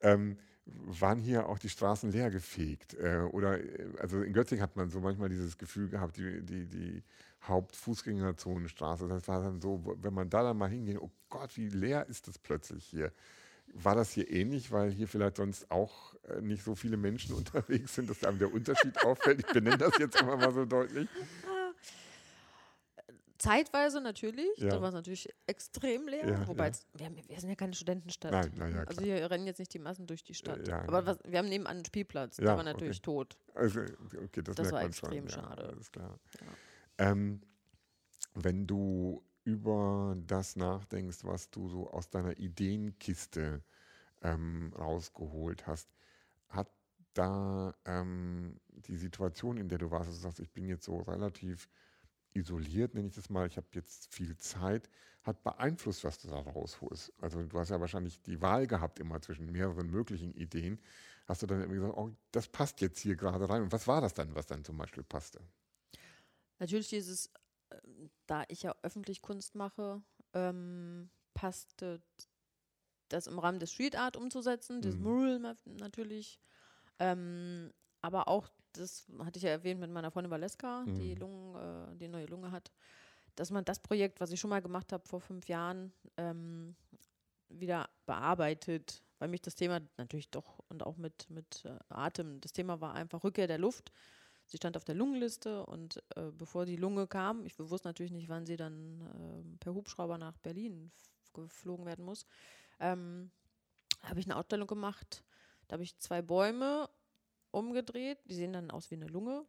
[0.01, 2.93] Ähm, waren hier auch die Straßen leer gefegt?
[2.95, 6.67] Äh, oder, äh, also in Göttingen hat man so manchmal dieses Gefühl gehabt, die, die,
[6.67, 7.03] die
[7.43, 12.07] Hauptfußgängerzonenstraße, das war dann so, wenn man da dann mal hingeht, oh Gott, wie leer
[12.07, 13.11] ist das plötzlich hier.
[13.73, 17.95] War das hier ähnlich, weil hier vielleicht sonst auch äh, nicht so viele Menschen unterwegs
[17.95, 19.39] sind, dass einem der Unterschied auffällt?
[19.39, 21.07] Ich benenne das jetzt immer mal so deutlich.
[23.37, 24.69] Zeitweise natürlich, Ja.
[24.69, 26.27] da war es natürlich extrem leer.
[26.29, 26.73] Ja, wobei ja.
[26.93, 28.31] wir, haben, wir sind ja keine Studentenstadt.
[28.31, 30.67] Nein, na ja, also hier rennen jetzt nicht die Massen durch die Stadt.
[30.67, 33.35] ja, Aber was, wir haben nebenan einen Spielplatz, Ja, der war natürlich tot.
[33.55, 33.79] Also,
[34.23, 34.89] okay, das, Das war schon.
[34.89, 35.75] extrem ja, schade.
[36.99, 37.41] Ähm,
[38.35, 43.63] wenn du über das nachdenkst, was du so aus deiner Ideenkiste
[44.21, 45.89] ähm, rausgeholt hast,
[46.49, 46.69] hat
[47.13, 50.99] da ähm, die Situation, in der du warst, dass du sagst, ich bin jetzt so
[50.99, 51.69] relativ
[52.33, 54.89] isoliert, nenne ich das mal, ich habe jetzt viel Zeit,
[55.23, 57.13] hat beeinflusst, was du da rausholst.
[57.21, 60.79] Also du hast ja wahrscheinlich die Wahl gehabt immer zwischen mehreren möglichen Ideen.
[61.27, 63.61] Hast du dann irgendwie gesagt, oh, das passt jetzt hier gerade rein.
[63.61, 65.41] Und was war das dann, was dann zum Beispiel passte?
[66.59, 67.40] Natürlich dieses, ähm,
[68.27, 70.01] da ich ja öffentlich Kunst mache,
[70.33, 72.01] ähm, passte
[73.09, 75.03] das im Rahmen des Street Art umzusetzen, das Mhm.
[75.03, 76.39] Mural ma- natürlich.
[76.99, 81.19] Ähm, aber auch, das hatte ich ja erwähnt mit meiner Freundin Valeska, die Mhm.
[81.19, 81.55] Lungen,
[81.93, 82.71] äh, die neue Lunge hat,
[83.35, 86.75] dass man das Projekt, was ich schon mal gemacht habe vor fünf Jahren, ähm,
[87.49, 92.53] wieder bearbeitet, weil mich das Thema natürlich doch und auch mit, mit äh, Atem, das
[92.53, 93.91] Thema war einfach Rückkehr der Luft.
[94.51, 98.27] Sie stand auf der Lungenliste und äh, bevor die Lunge kam, ich wusste natürlich nicht,
[98.27, 100.91] wann sie dann ähm, per Hubschrauber nach Berlin
[101.33, 102.25] geflogen werden muss,
[102.81, 103.31] ähm,
[104.03, 105.23] habe ich eine Ausstellung gemacht.
[105.69, 106.89] Da habe ich zwei Bäume
[107.51, 109.45] umgedreht, die sehen dann aus wie eine Lunge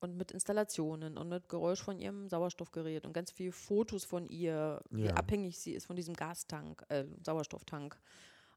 [0.00, 4.82] und mit Installationen und mit Geräusch von ihrem Sauerstoffgerät und ganz viele Fotos von ihr,
[4.90, 5.14] wie Ja.
[5.14, 7.96] abhängig sie ist von diesem Gastank, äh, Sauerstofftank.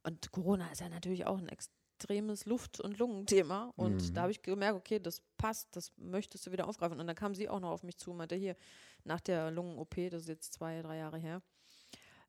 [0.01, 1.69] Und Corona ist ja natürlich auch ein ex
[1.99, 3.73] extremes Luft- und Lungenthema.
[3.75, 4.13] Und Mhm.
[4.13, 6.99] da habe ich gemerkt, okay, das passt, das möchtest du wieder aufgreifen.
[6.99, 8.55] Und dann kam sie auch noch auf mich zu und meinte, hier,
[9.03, 11.41] nach der Lungen-OP, das ist jetzt zwei, drei Jahre her,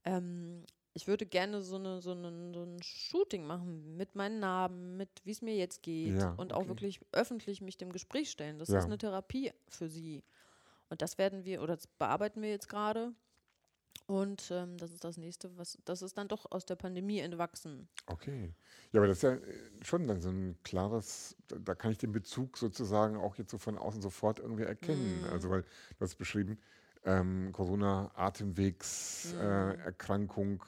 [0.05, 4.97] ähm, ich würde gerne so, eine, so, eine, so ein Shooting machen mit meinen Narben,
[4.97, 6.69] mit wie es mir jetzt geht Ja, und auch okay.
[6.69, 8.59] wirklich öffentlich mich dem Gespräch stellen.
[8.59, 8.79] Das Ja.
[8.81, 10.25] ist eine Therapie für sie.
[10.89, 13.13] Und das werden wir, oder das bearbeiten wir jetzt gerade.
[14.07, 17.87] Und ähm, das ist das nächste, was das ist dann doch aus der Pandemie entwachsen.
[18.07, 18.53] Okay.
[18.91, 19.41] Ja, aber das ist ja äh,
[19.83, 23.79] schon dann so ein klares, da, kann ich den Bezug sozusagen auch jetzt so von
[23.79, 25.21] außen sofort irgendwie erkennen.
[25.21, 25.29] Mhm.
[25.33, 26.59] Also, weil du hast beschrieben,
[27.05, 30.65] ähm, Corona-Atemwegserkrankung, äh, Erkrankung,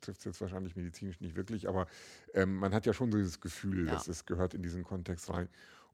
[0.00, 1.86] trifft es jetzt wahrscheinlich medizinisch nicht wirklich, aber
[2.32, 3.92] ähm, man hat ja schon so dieses Gefühl, Ja.
[3.92, 5.48] dass es gehört in diesen Kontext rein.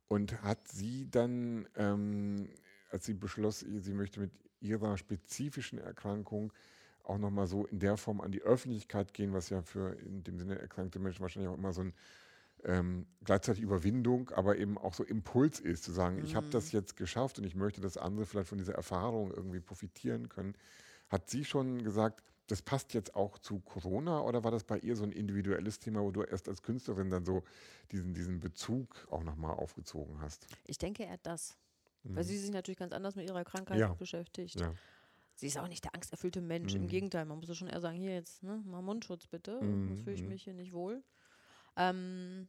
[0.06, 2.48] Und hat sie dann, ähm,
[2.90, 4.30] als sie beschloss, sie möchte mit
[4.64, 6.52] ihrer spezifischen Erkrankung
[7.02, 10.38] auch nochmal so in der Form an die Öffentlichkeit gehen, was ja für in dem
[10.38, 11.92] Sinne erkrankte Menschen wahrscheinlich auch immer so ein
[12.64, 16.96] ähm, gleichzeitig Überwindung, aber eben auch so Impuls ist, zu sagen, ich habe das jetzt
[16.96, 20.54] geschafft und ich möchte, dass andere vielleicht von dieser Erfahrung irgendwie profitieren können.
[21.10, 24.96] Hat sie schon gesagt, das passt jetzt auch zu Corona oder war das bei ihr
[24.96, 27.42] so ein individuelles Thema, wo du erst als Künstlerin dann so
[27.92, 30.46] diesen, diesen Bezug auch nochmal aufgezogen hast?
[30.66, 31.56] Ich denke eher das.
[32.12, 32.28] Weil Mhm.
[32.28, 33.96] sie sich natürlich ganz anders mit ihrer Krankheit Ja.
[33.98, 34.60] beschäftigt.
[34.60, 34.74] Ja.
[35.36, 36.74] Sie ist auch nicht der angsterfüllte Mensch.
[36.74, 36.76] Mhm.
[36.76, 39.68] Im Gegenteil, man muss ja schon eher sagen, hier jetzt, ne, mal Mundschutz bitte, Mhm,
[39.84, 40.28] sonst fühle ich mhm.
[40.28, 41.02] mich hier nicht wohl.
[41.76, 42.48] Ähm,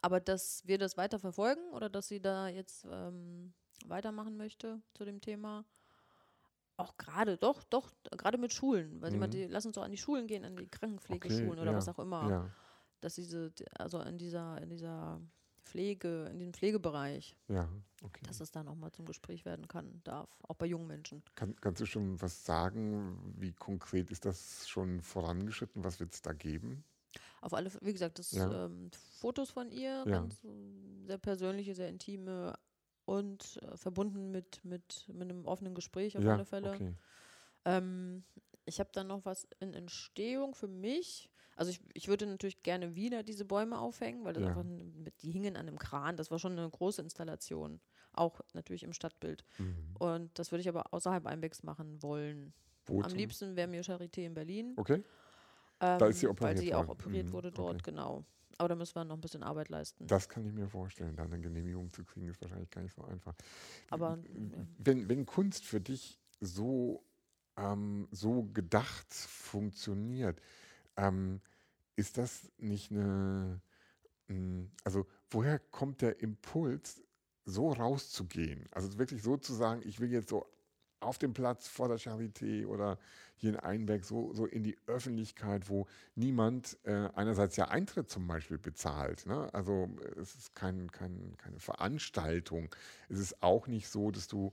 [0.00, 3.54] aber dass wir das weiter verfolgen oder dass sie da jetzt ähm,
[3.84, 5.64] weitermachen möchte zu dem Thema,
[6.76, 9.20] auch gerade, doch, doch, gerade mit Schulen, weil sie Mhm.
[9.20, 11.88] meinte, lass uns doch an die Schulen gehen, an die Krankenpflegeschulen Okay, oder ja, was
[11.88, 12.30] auch immer.
[12.30, 12.50] Ja,
[13.00, 15.20] Dass diese, also in dieser, in dieser
[15.68, 17.68] Pflege, in diesem Pflegebereich, ja,
[18.02, 18.22] okay.
[18.26, 21.22] dass es da nochmal zum Gespräch werden kann, darf, auch bei jungen Menschen.
[21.34, 23.18] Kann, kannst du schon was sagen?
[23.36, 25.84] Wie konkret ist das schon vorangeschritten?
[25.84, 26.84] Was wird es da geben?
[27.40, 28.66] Auf alle, wie gesagt, das Ja.
[28.66, 30.20] ähm, Fotos von ihr, Ja.
[30.20, 30.40] ganz
[31.06, 32.58] sehr persönliche, sehr intime
[33.04, 36.72] und äh, verbunden mit, mit, mit einem offenen Gespräch auf ja, alle Fälle.
[36.74, 36.94] okay.
[37.64, 38.24] Ähm,
[38.64, 41.30] ich habe dann noch was in Entstehung für mich.
[41.58, 44.50] Also ich, ich würde natürlich gerne wieder diese Bäume aufhängen, weil das Ja.
[44.50, 44.64] einfach,
[45.20, 46.16] die hingen an einem Kran.
[46.16, 47.80] Das war schon eine große Installation,
[48.12, 49.44] auch natürlich im Stadtbild.
[49.58, 49.74] Mhm.
[49.98, 52.52] Und das würde ich aber außerhalb Einbecks machen wollen.
[52.86, 54.74] Wo Am zum- liebsten wäre mir Charité in Berlin.
[54.76, 55.02] Okay.
[55.80, 56.90] Ähm, ist sie Weil operiert sie auch worden.
[56.92, 57.90] operiert Mhm, wurde dort, okay.
[57.90, 58.24] genau.
[58.56, 60.06] Aber da müssen wir noch ein bisschen Arbeit leisten.
[60.06, 61.16] Das kann ich mir vorstellen.
[61.16, 63.34] Da eine Genehmigung zu kriegen, ist wahrscheinlich gar nicht so einfach.
[63.90, 64.16] Aber,
[64.78, 67.02] wenn, wenn Kunst für dich so,
[67.56, 70.40] ähm, so gedacht funktioniert,
[70.98, 71.40] ähm,
[71.96, 73.60] ist das nicht eine,
[74.28, 77.02] mh, also woher kommt der Impuls,
[77.44, 78.66] so rauszugehen?
[78.72, 80.46] Also wirklich so zu sagen, ich will jetzt so
[81.00, 82.98] auf dem Platz vor der Charité oder
[83.36, 88.26] hier in Einbeck so, so in die Öffentlichkeit, wo niemand äh, einerseits ja Eintritt zum
[88.26, 89.24] Beispiel bezahlt.
[89.26, 89.48] Ne?
[89.54, 89.88] Also
[90.20, 92.74] es ist kein, kein, keine Veranstaltung.
[93.08, 94.52] Es ist auch nicht so, dass du,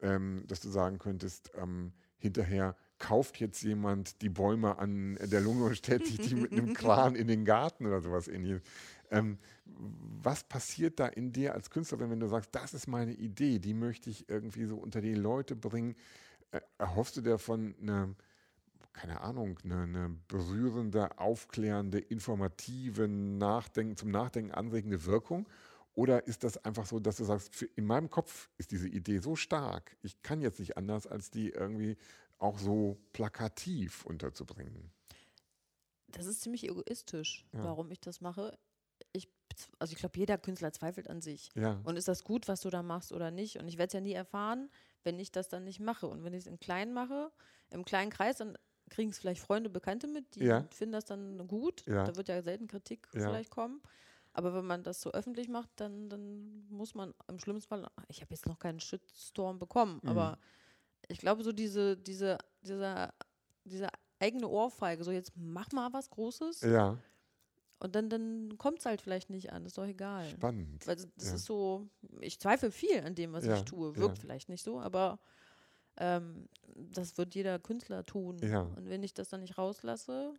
[0.00, 5.64] ähm, dass du sagen könntest, ähm, hinterher kauft jetzt jemand die Bäume an der Lunge
[5.64, 8.62] und stellt sich die mit einem Kran in den Garten oder sowas ähnliches.
[9.10, 9.38] Ähm,
[10.22, 13.74] was passiert da in dir als Künstlerin, wenn du sagst, das ist meine Idee, die
[13.74, 15.96] möchte ich irgendwie so unter die Leute bringen?
[16.52, 18.14] Äh, erhoffst du davon eine,
[18.92, 25.48] keine Ahnung, eine, eine berührende, aufklärende, informative, Nachdenken, zum Nachdenken anregende Wirkung?
[25.94, 29.18] Oder ist das einfach so, dass du sagst, für, in meinem Kopf ist diese Idee
[29.18, 31.96] so stark, ich kann jetzt nicht anders, als die irgendwie
[32.42, 34.90] auch so plakativ unterzubringen?
[36.08, 37.64] das ist ziemlich egoistisch, Ja.
[37.64, 38.58] warum ich das mache.
[39.12, 39.28] Ich,
[39.78, 41.50] also ich glaube, jeder Künstler zweifelt an sich.
[41.54, 43.56] Ja, Und ist das gut, was du da machst oder nicht?
[43.58, 44.70] Und ich werde es ja nie erfahren,
[45.04, 46.06] wenn ich das dann nicht mache.
[46.06, 47.32] Und wenn ich es in klein mache,
[47.70, 48.58] im kleinen Kreis, dann
[48.90, 50.66] kriegen es vielleicht Freunde, Bekannte mit, die Ja.
[50.70, 51.86] finden das dann gut.
[51.86, 52.04] Ja.
[52.04, 53.80] Da wird ja selten Kritik vielleicht kommen.
[54.34, 58.20] Aber wenn man das so öffentlich macht, dann, dann muss man im schlimmsten Fall, ich
[58.20, 60.08] habe jetzt noch keinen Shitstorm bekommen, Mhm.
[60.10, 60.38] aber
[61.08, 63.14] ich glaube, so diese, diese, dieser,
[63.64, 63.88] diese
[64.20, 66.98] eigene Ohrfeige, so jetzt mach mal was Großes ja,
[67.78, 70.26] und dann, dann kommt es halt vielleicht nicht an, ist doch egal.
[70.28, 70.86] spannend.
[70.86, 71.34] Weil das Ja.
[71.34, 71.88] ist so,
[72.20, 73.96] ich zweifle viel an dem, was Ja, ich tue.
[73.96, 74.20] Wirkt ja.
[74.20, 75.20] vielleicht nicht so, aber
[75.98, 78.38] ähm, das wird jeder Künstler tun.
[78.40, 78.62] Ja.
[78.76, 80.34] Und wenn ich das dann nicht rauslasse,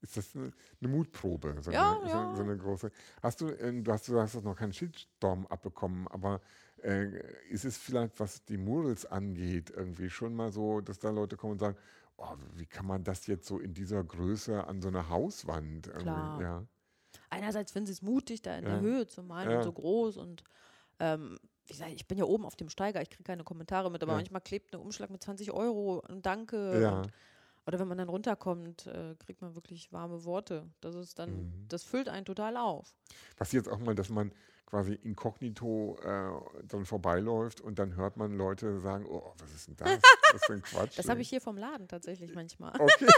[0.00, 1.56] Ist das eine, eine Mutprobe?
[1.60, 2.08] So Ja, eine.
[2.08, 2.90] So, so eine große.
[3.22, 6.40] Hast du, äh, du hast, du hast noch keinen Shitstorm abbekommen, aber
[6.84, 11.36] äh, ist es vielleicht, was die Murals angeht, irgendwie schon mal so, dass da Leute
[11.36, 11.76] kommen und sagen,
[12.16, 15.86] oh, wie kann man das jetzt so in dieser Größe an so einer Hauswand?
[15.88, 16.42] irgendwie?" Klar.
[16.42, 16.66] Ja.
[17.30, 18.70] einerseits finden sie es mutig, da in Ja.
[18.70, 19.56] der Höhe zu malen Ja.
[19.56, 20.44] und so groß und
[21.00, 24.02] ähm, wie gesagt, ich bin ja oben auf dem Steiger, ich kriege keine Kommentare mit,
[24.02, 26.88] aber manchmal klebt ein Umschlag mit 20 Euro und Danke.
[26.92, 27.12] Und,
[27.66, 30.72] Oder wenn man dann runterkommt, äh, kriegt man wirklich warme Worte.
[30.80, 31.68] Das ist dann, Mhm.
[31.68, 32.94] das füllt einen total auf.
[33.36, 34.32] Passiert auch mal, dass man
[34.68, 39.76] quasi inkognito äh, dann vorbeiläuft und dann hört man Leute sagen, oh, was ist denn
[39.76, 39.98] das?
[40.32, 40.96] Was für ein Quatsch.
[40.98, 42.78] Das habe ich hier vom Laden tatsächlich manchmal.
[42.78, 43.06] Okay,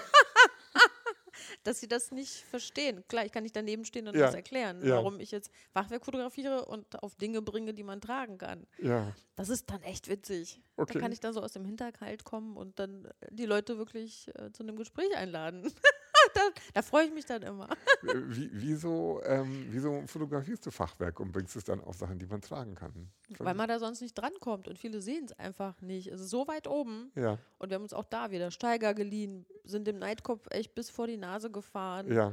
[1.65, 3.03] Dass sie das nicht verstehen.
[3.09, 4.97] Klar, ich kann nicht daneben stehen und Ja, das erklären, ja.
[4.97, 8.67] warum ich jetzt Fachwerk fotografiere und auf Dinge bringe, die man tragen kann.
[8.79, 10.63] ja, Das ist dann echt witzig.
[10.77, 10.95] okay.
[10.95, 14.53] Da kann ich dann so aus dem Hinterhalt kommen und dann die Leute wirklich äh,
[14.53, 15.73] zu einem Gespräch einladen.
[16.35, 16.40] da
[16.75, 17.69] da freue ich mich dann immer.
[18.03, 22.40] Wie, wieso, ähm, wieso fotografierst du Fachwerk und bringst es dann auf Sachen, die man
[22.40, 23.11] tragen kann?
[23.38, 26.07] Weil man da sonst nicht drankommt und viele sehen es einfach nicht.
[26.09, 29.47] Es ist so weit oben ja, und wir haben uns auch da wieder Steiger geliehen,
[29.64, 32.11] sind dem Neidkopf echt bis vor die Nase gefahren.
[32.12, 32.33] ja,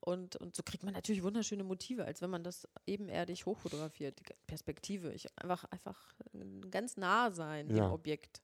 [0.00, 4.18] Und, und so kriegt man natürlich wunderschöne Motive, als wenn man das ebenerdig hochfotografiert.
[4.20, 5.12] Die Perspektive.
[5.12, 5.98] Ich einfach, einfach
[6.70, 7.86] ganz nah sein, Ja.
[7.86, 8.42] dem Objekt.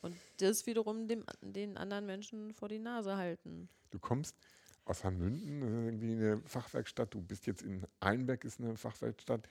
[0.00, 3.68] Und das wiederum dem, den anderen Menschen vor die Nase halten.
[3.94, 4.36] Du kommst
[4.84, 7.14] aus Hanmünden, das ist irgendwie eine Fachwerkstatt.
[7.14, 9.48] Du bist jetzt in Einbeck, ist eine Fachwerkstatt.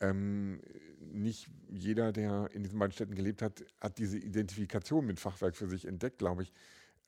[0.00, 0.62] Ähm,
[1.00, 5.68] nicht jeder, der in diesen beiden Städten gelebt hat, hat diese Identifikation mit Fachwerk für
[5.68, 6.52] sich entdeckt, glaube ich.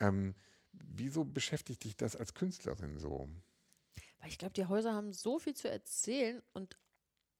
[0.00, 0.34] Ähm,
[0.72, 3.28] wieso beschäftigt dich das als Künstlerin so?
[4.20, 6.76] Weil ich glaube, die Häuser haben so viel zu erzählen und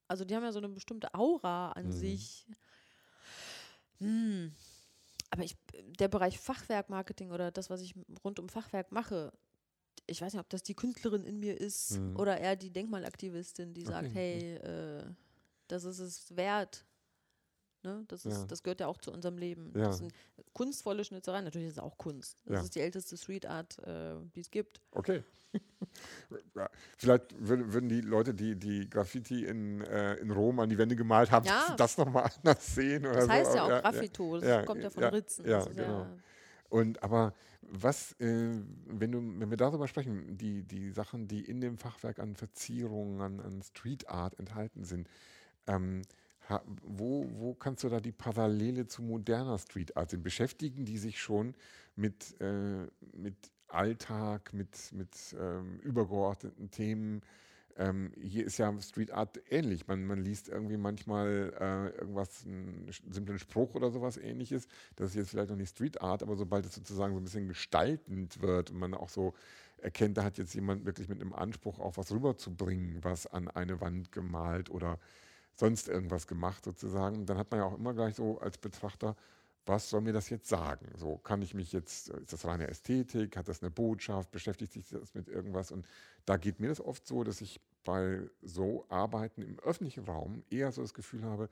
[0.09, 1.93] also die haben ja so eine bestimmte Aura an Mhm.
[1.93, 2.47] sich.
[4.01, 4.55] Hm.
[5.33, 5.57] Aber ich,
[5.99, 9.33] der Bereich Fachwerkmarketing oder das, was ich rund um Fachwerk mache,
[10.07, 12.17] ich weiß nicht, ob das die Künstlerin in mir ist Mhm.
[12.17, 14.15] oder eher die Denkmalaktivistin, die sagt, Okay.
[14.15, 15.05] hey, äh,
[15.69, 16.85] das ist es wert.
[17.85, 18.05] Ne?
[18.09, 18.45] Das, ist, Ja.
[18.47, 19.73] das gehört ja auch zu unserem Leben.
[19.77, 19.87] Ja.
[19.87, 20.13] Das sind
[20.53, 22.39] kunstvolle Schnitzereien, natürlich ist es auch Kunst.
[22.45, 22.63] Das Ja.
[22.65, 24.81] ist die älteste Street Art, äh, die es gibt.
[24.93, 25.23] Okay.
[26.55, 30.97] Ja, Vielleicht würden, die Leute, die die Graffiti in, äh, in Rom an die Wände
[30.97, 31.75] gemalt haben, Ja.
[31.77, 33.05] das nochmal anders sehen.
[33.05, 33.31] Oder Das so.
[33.31, 35.47] heißt ja aber auch Graffito, das ja, kommt ja von ja, Ritzen.
[35.47, 35.83] ja, genau.
[36.01, 36.17] ja,
[36.71, 38.55] Und aber was, äh,
[38.87, 43.21] wenn, du, wenn wir darüber sprechen, die, die Sachen, die in dem Fachwerk an Verzierungen,
[43.21, 45.09] an, an Street Art enthalten sind,
[45.67, 46.03] ähm,
[46.83, 50.23] wo, wo kannst du da die Parallele zu moderner Street Art sehen?
[50.23, 51.55] Beschäftigen die sich schon
[51.97, 53.37] mit, äh, mit
[53.69, 57.23] Alltag, mit, mit ähm, übergeordneten Themen?
[57.77, 59.87] Ähm, hier ist ja Street Art ähnlich.
[59.87, 64.67] Man, man liest irgendwie manchmal äh, irgendwas, einen simplen Spruch oder sowas ähnliches.
[64.97, 67.49] Das ist jetzt vielleicht noch nicht Street Art, aber sobald es sozusagen so ein bisschen
[67.49, 69.33] gestaltend wird und man auch so
[69.79, 73.81] erkennt, da hat jetzt jemand wirklich mit einem Anspruch auch was rüberzubringen, was an eine
[73.81, 74.99] Wand gemalt oder
[75.55, 79.17] sonst irgendwas gemacht sozusagen, dann hat man ja auch immer gleich so als Betrachter,
[79.65, 80.87] was soll mir das jetzt sagen?
[80.97, 84.89] So kann ich mich jetzt, ist das reine Ästhetik, hat das eine Botschaft, beschäftigt sich
[84.89, 85.71] das mit irgendwas?
[85.71, 85.87] Und
[86.25, 90.73] da geht mir das oft so, dass ich bei so Arbeiten im öffentlichen Raum eher
[90.73, 91.49] so das Gefühl habe,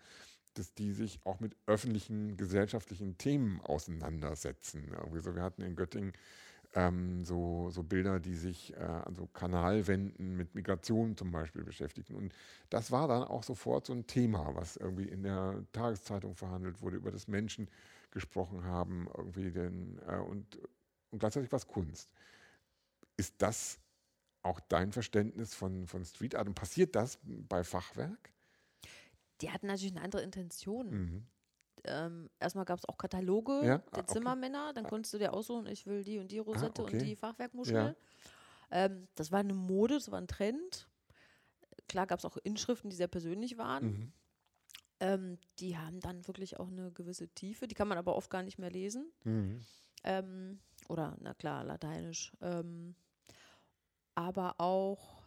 [0.54, 4.88] dass die sich auch mit öffentlichen, gesellschaftlichen Themen auseinandersetzen.
[4.92, 6.12] Irgendwie so, wir hatten in Göttingen
[6.74, 12.14] ähm, so, so Bilder, die sich äh, an so Kanalwänden mit Migration zum Beispiel beschäftigen.
[12.14, 12.34] Und
[12.68, 16.96] das war dann auch sofort so ein Thema, was irgendwie in der Tageszeitung verhandelt wurde,
[16.96, 17.68] über das Menschen
[18.10, 20.58] gesprochen haben, irgendwie den, äh, und,
[21.10, 22.10] und gleichzeitig was Kunst.
[23.16, 23.78] Ist das
[24.42, 26.46] auch dein Verständnis von, von Street Art?
[26.46, 28.30] Und passiert das bei Fachwerk?
[29.40, 30.90] die hatten natürlich eine andere Intention.
[30.90, 31.26] Mhm.
[31.84, 34.12] Ähm, erstmal gab es auch Kataloge Ja, ah, der okay.
[34.12, 36.96] Zimmermänner, dann konntest du dir aussuchen, ich will die und die Rosette okay.
[36.96, 37.74] und die Fachwerkmuschel.
[37.74, 37.94] Ja.
[38.70, 40.88] Ähm, das war eine Mode, das war ein Trend.
[41.88, 43.84] Klar gab es auch Inschriften, die sehr persönlich waren.
[43.84, 44.12] Mhm.
[45.00, 48.42] Ähm, die haben dann wirklich auch eine gewisse Tiefe, die kann man aber oft gar
[48.42, 49.10] nicht mehr lesen.
[49.24, 49.64] Mhm.
[50.04, 52.32] Ähm, oder, na klar, Lateinisch.
[52.40, 52.94] Ähm,
[54.14, 55.19] aber auch,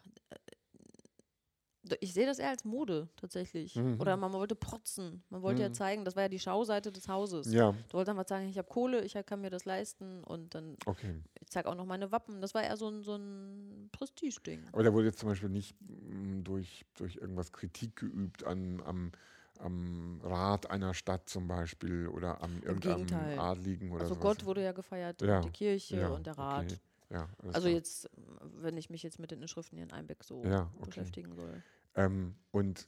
[2.00, 3.76] ich sehe das eher als Mode tatsächlich.
[3.76, 4.00] Mhm.
[4.00, 5.24] Oder man wollte protzen.
[5.30, 5.74] Man wollte ja Mhm.
[5.74, 7.52] zeigen, das war ja die Schauseite des Hauses.
[7.54, 10.78] Ja, Du wolltest einfach sagen, ich habe Kohle, ich kann mir das leisten und dann,
[10.86, 11.16] okay.
[11.42, 12.42] ich zeige auch noch meine Wappen.
[12.42, 14.62] Das war eher so ein, so ein Prestige-Ding.
[14.72, 19.12] Aber da wurde jetzt zum Beispiel nicht mm, durch, durch irgendwas Kritik geübt an, am,
[19.60, 23.40] am Rat einer Stadt zum Beispiel oder am irgendeinem Gegenteil.
[23.40, 24.38] Adligen oder Also sowas.
[24.38, 26.66] Gott wurde ja gefeiert, Ja, die Kirche ja, und der Rat.
[26.66, 26.78] okay.
[27.14, 27.74] Ja, Also klar.
[27.76, 28.10] jetzt,
[28.42, 30.90] wenn ich mich jetzt mit den Inschriften hier in Einbeck so Ja, okay.
[30.90, 31.64] beschäftigen soll.
[31.96, 32.88] Ähm, und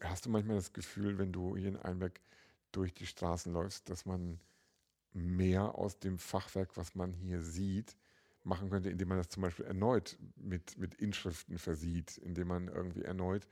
[0.00, 2.20] hast du manchmal das Gefühl, wenn du hier in Einbeck
[2.72, 4.40] durch die Straßen läufst, dass man
[5.12, 7.96] mehr aus dem Fachwerk, was man hier sieht,
[8.44, 13.02] machen könnte, indem man das zum Beispiel erneut mit, mit Inschriften versieht, indem man irgendwie
[13.02, 13.48] erneut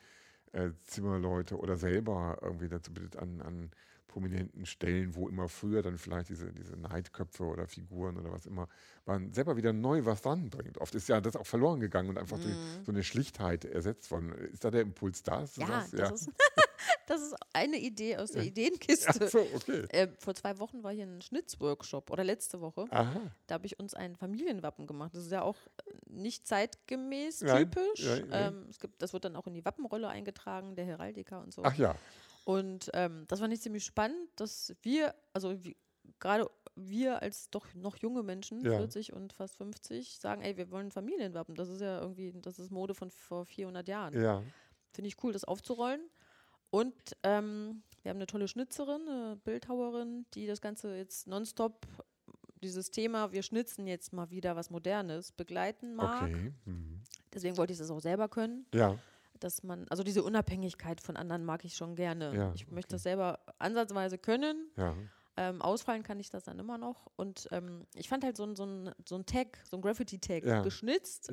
[0.53, 3.71] äh, Zimmerleute oder selber irgendwie dazu bittet, an, an
[4.07, 8.69] prominenten Stellen, wo immer früher dann vielleicht diese, diese Neidköpfe oder Figuren oder was immer
[9.05, 10.79] waren, selber wieder neu was dran bringt.
[10.79, 12.85] Oft ist ja das auch verloren gegangen und einfach durch Mhm.
[12.85, 14.33] so eine Schlichtheit ersetzt worden.
[14.53, 15.45] Ist da der Impuls da?
[15.57, 16.31] Ja, das ist
[17.07, 19.09] Das ist eine Idee aus der Ideenkiste.
[19.27, 19.85] Ach so, okay.
[19.91, 22.87] Äh, vor zwei Wochen war hier ein Schnitzworkshop oder letzte Woche.
[22.91, 23.21] Aha.
[23.47, 25.15] Da habe ich uns ein Familienwappen gemacht.
[25.15, 25.57] Das ist ja auch
[26.07, 28.05] nicht zeitgemäß Nein, typisch.
[28.07, 28.49] ja, ja.
[28.49, 31.63] Ähm, es gibt, das wird dann auch in die Wappenrolle eingetragen, der Heraldiker und so.
[31.65, 31.95] Ach ja.
[32.45, 35.77] Und ähm, das fand ich ziemlich spannend, dass wir, also wie-
[36.21, 38.77] gerade wir als doch noch junge Menschen, Ja.
[38.77, 41.55] 40 und fast 50, sagen, ey, wir wollen Familienwappen.
[41.55, 44.21] Das ist ja irgendwie, das ist Mode von vor 400 Jahren.
[44.21, 44.43] Ja.
[44.93, 46.01] Finde ich cool, das aufzurollen.
[46.71, 51.87] Und ähm, wir haben eine tolle Schnitzerin, eine Bildhauerin, die das Ganze jetzt nonstop,
[52.63, 56.23] dieses Thema, wir schnitzen jetzt mal wieder was Modernes, begleiten mag.
[56.25, 56.53] Okay.
[56.65, 57.03] Mhm.
[57.33, 58.99] Deswegen wollte ich das auch selber können Ja.
[59.45, 62.35] Dass man, also diese Unabhängigkeit von anderen mag ich schon gerne.
[62.35, 62.95] Ja, ich möchte okay.
[62.95, 64.71] das selber ansatzweise können.
[64.77, 64.97] Ja.
[65.37, 67.11] Ähm, ausfallen kann ich das dann immer noch.
[67.17, 70.45] Und ähm, ich fand halt so ein, so ein, so ein Tag, so ein Graffiti-Tag,
[70.45, 70.63] Ja.
[70.63, 71.31] geschnitzt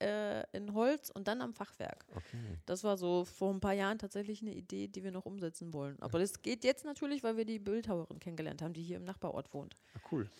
[0.00, 2.04] äh, in Holz und dann am Fachwerk.
[2.14, 2.58] Okay.
[2.66, 6.00] Das war so vor ein paar Jahren tatsächlich eine Idee, die wir noch umsetzen wollen.
[6.00, 9.52] Aber das geht jetzt natürlich, weil wir die Bildhauerin kennengelernt haben, die hier im Nachbarort
[9.52, 9.76] wohnt.
[9.94, 10.30] Ah, cool.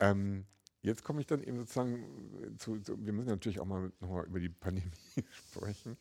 [0.00, 0.46] Ähm,
[0.82, 4.40] jetzt komme ich dann eben sozusagen zu, zu, wir müssen natürlich auch mal nochmal über
[4.40, 4.90] die Pandemie
[5.50, 5.96] sprechen.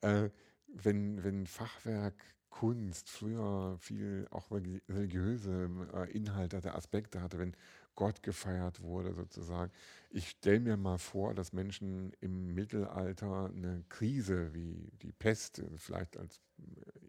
[0.00, 0.30] Äh,
[0.68, 2.14] wenn, wenn Fachwerk,
[2.50, 7.54] Kunst früher viel auch religi- religiöse äh, Inhalte hatte, Aspekte hatte, wenn
[7.94, 9.72] Gott gefeiert wurde sozusagen.
[10.10, 16.16] Ich stelle mir mal vor, dass Menschen im Mittelalter eine Krise wie die Pest, vielleicht
[16.16, 16.40] als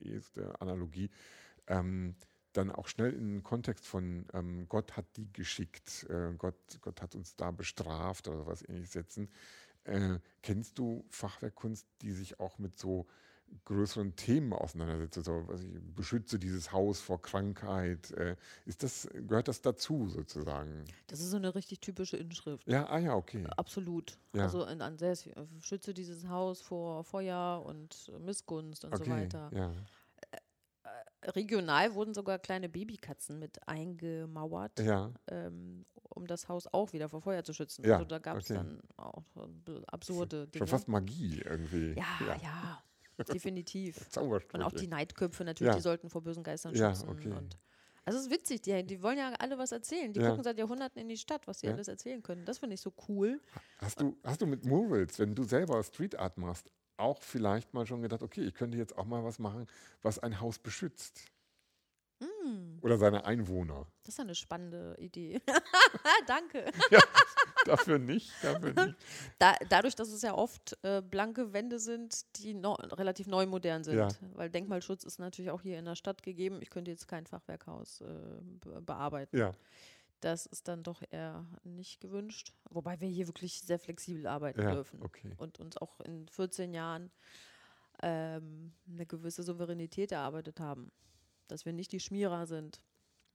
[0.04, 1.10] äh, erste Analogie,
[1.68, 2.16] ähm,
[2.54, 7.02] dann auch schnell in den Kontext von ähm, Gott hat die geschickt, äh, Gott, Gott
[7.02, 9.30] hat uns da bestraft oder was ähnliches setzen.
[9.86, 13.08] Äh, kennst du Fachwerkkunst, die sich auch mit so
[13.66, 15.18] größeren Themen auseinandersetzt?
[15.18, 18.12] Also, was ich, beschütze dieses Haus vor Krankheit.
[18.12, 20.86] Äh, ist das, gehört das dazu sozusagen?
[21.08, 22.68] Das ist so eine richtig typische Inschrift.
[22.68, 23.46] Ja, ah ja, okay.
[23.58, 24.18] Absolut.
[24.34, 24.44] Ja.
[24.44, 25.16] Also in, an sehr,
[25.62, 29.50] schütze dieses Haus vor Feuer und Missgunst und so Okay, weiter.
[29.54, 29.72] ja.
[31.36, 37.22] Regional wurden sogar kleine Babykatzen mit eingemauert, Ja, ähm, um das Haus auch wieder vor
[37.22, 37.86] Feuer zu schützen.
[37.86, 38.56] Ja, also da gab es okay.
[38.56, 39.24] dann auch
[39.88, 40.68] absurde schon Dinge.
[40.68, 41.94] fast Magie irgendwie.
[41.96, 42.84] ja, ja,
[43.34, 43.96] definitiv.
[44.10, 44.58] Zaubersprüche.
[44.58, 45.76] Und auch die Neidköpfe natürlich, Ja.
[45.76, 47.10] die sollten vor bösen Geistern Ja, schützen.
[47.10, 47.32] okay.
[47.32, 47.58] Und
[48.06, 50.12] also es ist witzig, die, die wollen ja alle was erzählen.
[50.14, 50.30] Die Ja.
[50.30, 51.74] gucken seit Jahrhunderten in die Stadt, was sie Ja.
[51.74, 52.44] alles erzählen können.
[52.46, 53.40] Das finde ich so cool.
[53.78, 57.86] Hast du, hast du mit Murals, wenn du selber Street Art machst, auch vielleicht mal
[57.86, 59.68] schon gedacht, okay, ich könnte jetzt auch mal was machen,
[60.02, 61.26] was ein Haus beschützt?
[62.22, 63.88] Hm, Oder seine Einwohner?
[64.04, 65.40] das ist eine spannende Idee.
[66.28, 66.66] Danke.
[67.66, 68.98] dafür nicht, dafür nicht.
[69.38, 73.84] Da, dadurch, dass es ja oft äh, blanke Wände sind, die no, relativ neu modern
[73.84, 73.98] sind.
[73.98, 74.10] Ja.
[74.34, 76.60] Weil Denkmalschutz ist natürlich auch hier in der Stadt gegeben.
[76.62, 78.06] Ich könnte jetzt kein Fachwerkhaus äh,
[78.42, 79.38] be bearbeiten.
[79.38, 79.54] Ja,
[80.22, 82.54] Das ist dann doch eher nicht gewünscht.
[82.70, 85.02] Wobei wir hier wirklich sehr flexibel arbeiten ja, dürfen.
[85.02, 85.34] okay.
[85.38, 87.12] Und uns auch in 14 Jahren
[88.02, 90.92] ähm, eine gewisse Souveränität erarbeitet haben.
[91.48, 92.82] Dass wir nicht die Schmierer sind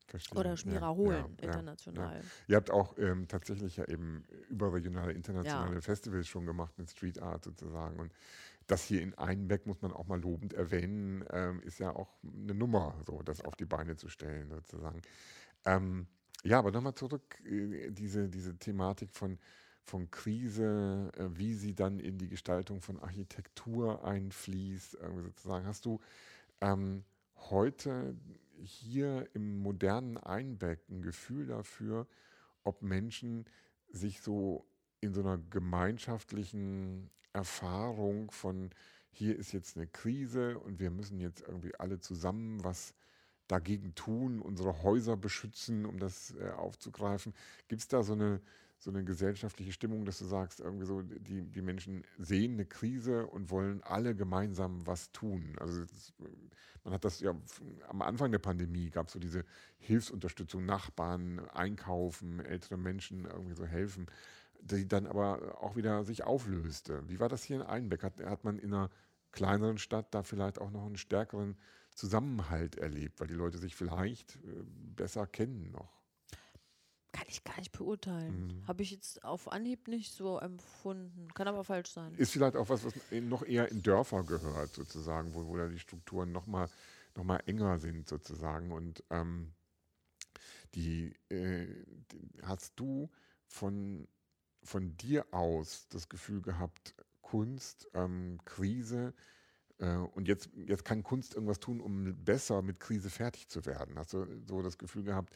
[0.06, 0.38] Verstehe.
[0.38, 1.52] oder Schmierer ja, holen, ja, ja.
[1.52, 2.20] international.
[2.46, 5.80] Ihr habt auch ähm, tatsächlich ja eben überregionale, internationale Ja.
[5.80, 7.98] Festivals schon gemacht mit Street Art sozusagen.
[7.98, 8.12] Und
[8.66, 12.54] das hier in Einbeck muss man auch mal lobend erwähnen, ähm, ist ja auch eine
[12.54, 15.00] Nummer, so das auf die Beine zu stellen sozusagen.
[15.64, 16.06] Ähm,
[16.44, 19.38] ja, aber nochmal zurück, äh, diese, diese Thematik von,
[19.82, 25.66] von Krise, äh, wie sie dann in die Gestaltung von Architektur einfließt, sozusagen.
[25.66, 26.00] Hast du
[26.60, 27.04] ähm,
[27.50, 28.16] heute
[28.62, 32.06] hier im modernen Einbeck ein Gefühl dafür,
[32.62, 33.46] ob Menschen
[33.88, 34.66] sich so
[35.00, 38.70] in so einer gemeinschaftlichen Erfahrung von
[39.10, 42.94] hier ist jetzt eine Krise und wir müssen jetzt irgendwie alle zusammen was
[43.48, 47.34] dagegen tun, unsere Häuser beschützen, um das äh, aufzugreifen.
[47.68, 48.40] Gibt es da so eine,
[48.78, 53.26] so eine gesellschaftliche Stimmung, dass du sagst, irgendwie so, die, die Menschen sehen eine Krise
[53.26, 55.56] und wollen alle gemeinsam was tun?
[55.58, 56.12] Also das,
[56.84, 57.34] man hat das ja
[57.88, 59.44] am Anfang der Pandemie gab es so diese
[59.78, 64.06] Hilfsunterstützung, Nachbarn, Einkaufen, ältere Menschen irgendwie so helfen,
[64.60, 67.06] die dann aber auch wieder sich auflöste.
[67.08, 68.02] Wie war das hier in Einbeck?
[68.02, 68.90] Hat, hat man in einer
[69.32, 71.56] kleineren Stadt da vielleicht auch noch einen stärkeren
[71.94, 74.64] Zusammenhalt erlebt, weil die Leute sich vielleicht äh,
[74.96, 76.04] besser kennen noch?
[77.12, 78.48] Kann ich gar nicht beurteilen.
[78.48, 78.66] Mhm.
[78.66, 81.28] Habe ich jetzt auf Anhieb nicht so empfunden.
[81.34, 82.12] Kann aber falsch sein.
[82.16, 85.78] Ist vielleicht auch was, was noch eher in Dörfer gehört, sozusagen, wo, wo da die
[85.78, 86.68] Strukturen noch mal,
[87.14, 88.72] noch mal enger sind, sozusagen.
[88.72, 89.52] Und ähm,
[90.74, 91.66] die, äh,
[92.10, 93.08] die, hast du
[93.46, 94.08] von,
[94.64, 99.14] von dir aus das Gefühl gehabt, Kunst, ähm, Krise,
[99.78, 103.98] und jetzt, jetzt kann Kunst irgendwas tun, um besser mit Krise fertig zu werden?
[103.98, 105.34] Hast du so das Gefühl gehabt,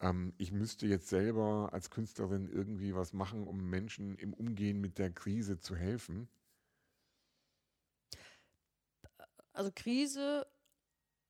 [0.00, 4.98] ähm, ich müsste jetzt selber als Künstlerin irgendwie was machen, um Menschen im Umgehen mit
[4.98, 6.28] der Krise zu helfen?
[9.52, 10.46] Also Krise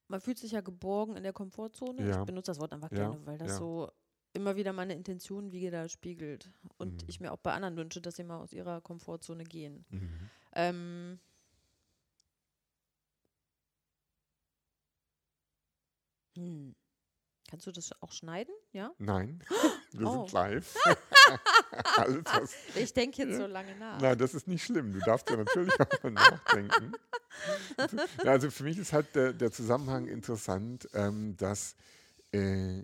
[0.08, 2.08] man fühlt sich ja geborgen in der Komfortzone.
[2.08, 2.20] Ja.
[2.20, 3.58] Ich benutze das Wort einfach Ja, gerne, weil das ja.
[3.58, 3.90] so
[4.32, 6.50] immer wieder meine Intention wieder spiegelt.
[6.78, 7.08] Und Mhm.
[7.08, 9.84] ich mir auch bei anderen wünsche, dass sie mal aus ihrer Komfortzone gehen.
[9.90, 10.30] Mhm.
[10.54, 11.20] Ähm,
[16.38, 16.74] hm.
[17.50, 18.52] Kannst du das auch schneiden?
[18.72, 18.92] Ja?
[18.98, 19.42] Nein,
[19.92, 20.26] wir Oh.
[20.26, 20.74] sind live.
[22.24, 23.98] Was, Ich denke jetzt so lange nach.
[24.00, 24.92] Nein, das ist nicht schlimm.
[24.92, 26.92] Du darfst ja natürlich auch mal nachdenken.
[28.24, 31.76] Also für mich ist halt der, der Zusammenhang interessant, ähm, dass
[32.32, 32.82] äh,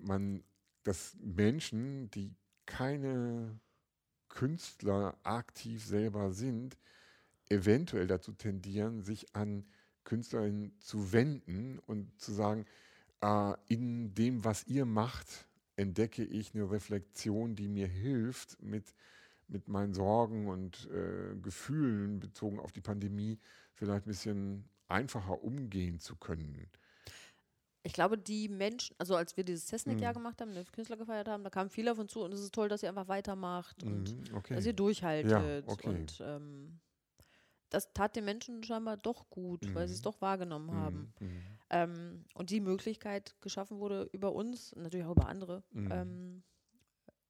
[0.00, 0.42] man,
[0.84, 3.60] dass Menschen, die keine
[4.28, 6.78] Künstler aktiv selber sind,
[7.50, 9.68] eventuell dazu tendieren, sich an
[10.08, 12.64] Künstlerinnen zu wenden und zu sagen,
[13.20, 15.46] äh, in dem, was ihr macht,
[15.76, 18.94] entdecke ich eine Reflexion, die mir hilft, mit,
[19.48, 23.38] mit meinen Sorgen und äh, Gefühlen bezogen auf die Pandemie
[23.74, 26.66] vielleicht ein bisschen einfacher umgehen zu können.
[27.82, 30.18] Ich glaube, die Menschen, also als wir dieses Cessnick-Jahr Mhm.
[30.18, 32.68] gemacht haben, den Künstler gefeiert haben, da kamen viele uns zu und es ist toll,
[32.68, 34.54] dass ihr einfach weitermacht und Mhm, okay.
[34.56, 35.68] dass ihr durchhaltet.
[35.68, 35.88] okay.
[35.88, 36.80] Und ähm,
[37.70, 40.02] das tat den Menschen scheinbar doch gut, weil sie es Mhm.
[40.02, 41.08] doch wahrgenommen haben.
[41.08, 45.88] Mhm, mhm, Ähm, und die Möglichkeit geschaffen wurde, über uns, natürlich auch über andere, Mhm.
[45.90, 46.44] ähm,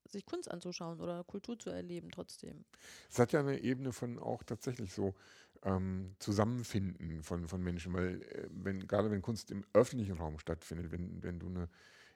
[0.09, 2.67] sich Kunst anzuschauen oder Kultur zu erleben trotzdem.
[3.11, 5.15] Es hat ja eine Ebene von auch tatsächlich so
[5.63, 10.93] ähm, Zusammenfinden von, von Menschen, weil äh, wenn, gerade wenn Kunst im öffentlichen Raum stattfindet,
[10.93, 11.69] wenn, wenn du eine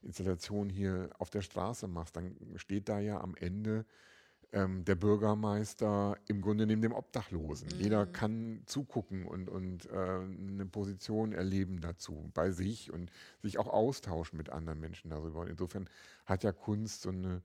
[0.03, 3.87] Installation hier auf der Straße machst, dann steht da ja am Ende
[4.53, 7.69] ähm, der Bürgermeister im Grunde neben dem Obdachlosen.
[7.79, 8.13] Jeder Mhm.
[8.13, 13.11] kann zugucken und, und äh, eine Position erleben dazu bei sich und
[13.43, 15.41] sich auch austauschen mit anderen Menschen darüber.
[15.41, 15.89] Und insofern
[16.27, 17.43] hat ja Kunst so eine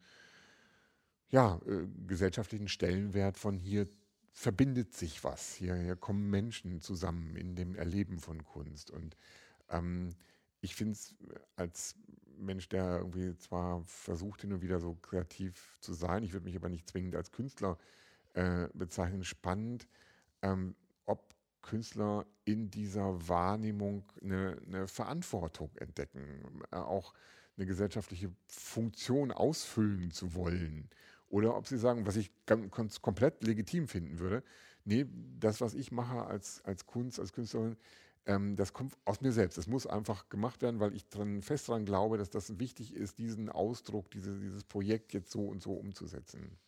[1.29, 3.87] ja, äh, gesellschaftlichen Stellenwert von hier
[4.33, 5.55] verbindet sich was.
[5.55, 8.91] Hier, hier kommen Menschen zusammen in dem Erleben von Kunst.
[8.91, 9.17] Und
[9.69, 10.11] ähm,
[10.61, 11.15] ich finde es
[11.55, 11.95] als
[12.37, 16.55] Mensch, der irgendwie zwar versucht, hin und wieder so kreativ zu sein, ich würde mich
[16.55, 17.77] aber nicht zwingend als Künstler
[18.33, 19.87] äh, bezeichnen, spannend,
[20.41, 27.13] ähm, ob Künstler in dieser Wahrnehmung eine, eine Verantwortung entdecken, äh, auch
[27.57, 30.89] eine gesellschaftliche Funktion ausfüllen zu wollen.
[31.29, 34.43] Oder ob sie sagen, was ich ganz komplett legitim finden würde,
[34.85, 35.05] nee,
[35.39, 37.75] das, was ich mache als, als Kunst, als Künstlerin,
[38.28, 39.57] ähm, das kommt aus mir selbst.
[39.57, 43.17] Das muss einfach gemacht werden, weil ich dran, fest daran glaube, dass das wichtig ist,
[43.19, 46.59] diesen Ausdruck, diese, dieses Projekt jetzt so und so umzusetzen.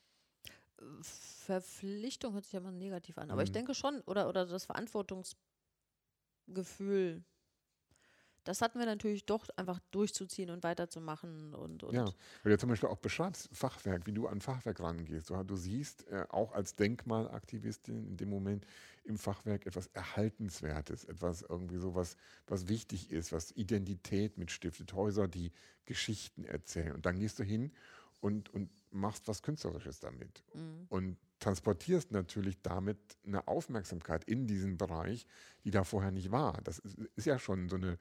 [1.01, 3.51] Verpflichtung hört sich ja immer negativ an, aber ich Mhm.
[3.51, 5.39] denke schon, oder, oder das Verantwortungsgefühl,
[8.43, 12.05] das hatten wir natürlich doch einfach durchzuziehen und weiterzumachen und, und Ja,
[12.43, 15.29] weil du zum Beispiel auch beschreibst, Fachwerk, wie du an Fachwerk rangehst.
[15.29, 18.65] Du, du siehst äh, auch als Denkmalaktivistin in dem Moment
[19.03, 22.15] im Fachwerk etwas Erhaltenswertes, etwas irgendwie so was,
[22.47, 25.51] was wichtig ist, was Identität mitstiftet, Häuser, die
[25.85, 26.93] Geschichten erzählen.
[26.93, 27.71] Und dann gehst du hin
[28.21, 30.43] und, und machst was Künstlerisches damit.
[30.53, 30.85] Mhm.
[30.89, 35.25] Und transportierst natürlich damit eine Aufmerksamkeit in diesen Bereich,
[35.63, 36.59] die da vorher nicht war.
[36.63, 37.97] Das ist, ist ja schon so eine,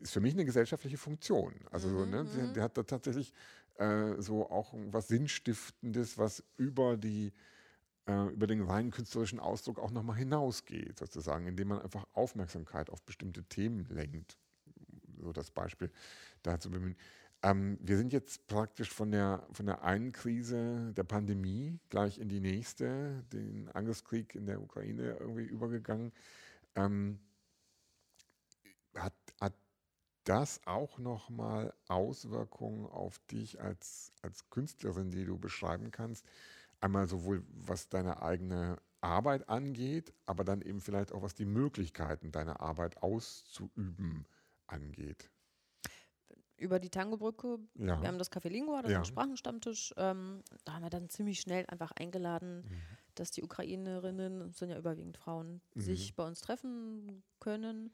[0.00, 1.54] ist für mich eine gesellschaftliche Funktion.
[1.70, 2.30] Also so, Mhm, ne, mhm.
[2.34, 3.32] der, der hat da tatsächlich
[3.76, 7.32] äh, so auch was Sinnstiftendes, was über die
[8.06, 13.02] äh, über den reinen künstlerischen Ausdruck auch nochmal hinausgeht, sozusagen, indem man einfach Aufmerksamkeit auf
[13.02, 14.38] bestimmte Themen lenkt.
[15.18, 15.90] So das Beispiel
[16.42, 16.96] dazu bemühen.
[17.42, 22.28] Ähm, wir sind jetzt praktisch von der, von der einen Krise der Pandemie gleich in
[22.28, 26.12] die nächste, den Angriffskrieg in der Ukraine irgendwie übergegangen.
[26.74, 27.18] Ähm,
[28.94, 29.54] hat, hat
[30.24, 36.26] das auch nochmal Auswirkungen auf dich als, als Künstlerin, die du beschreiben kannst?
[36.80, 42.32] Einmal sowohl was deine eigene Arbeit angeht, aber dann eben vielleicht auch was die Möglichkeiten
[42.32, 44.26] deiner Arbeit auszuüben
[44.66, 45.30] angeht.
[46.60, 47.58] Über die Tangobrücke.
[47.76, 48.00] Ja.
[48.00, 48.98] Wir haben das Café Lingua, das Ja.
[49.00, 49.94] ist ein Sprachenstammtisch.
[49.96, 52.82] Ähm, da haben wir dann ziemlich schnell einfach eingeladen, Mhm.
[53.14, 55.80] dass die Ukrainerinnen, es sind ja überwiegend Frauen, Mhm.
[55.80, 57.92] sich bei uns treffen können.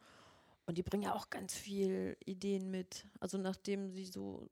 [0.67, 3.07] Und die bringen ja auch ganz viel Ideen mit.
[3.21, 4.51] Also nachdem sie so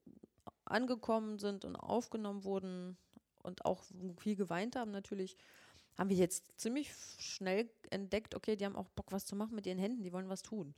[0.65, 2.97] angekommen sind und aufgenommen wurden
[3.43, 3.85] und auch
[4.19, 5.37] viel geweint haben natürlich,
[5.99, 9.67] haben wir jetzt ziemlich schnell entdeckt, okay, die haben auch Bock, was zu machen mit
[9.67, 10.75] ihren Händen, die wollen was tun.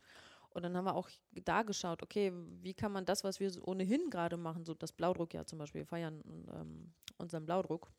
[0.57, 1.11] Und dann haben wir auch
[1.45, 2.33] da geschaut, okay,
[2.63, 5.83] wie kann man das, was wir so ohnehin gerade machen, so das Blaudruckjahr zum Beispiel,
[5.83, 7.93] wir feiern ähm, unseren Blaudruck,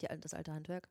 [0.00, 0.88] die, das alte Handwerk.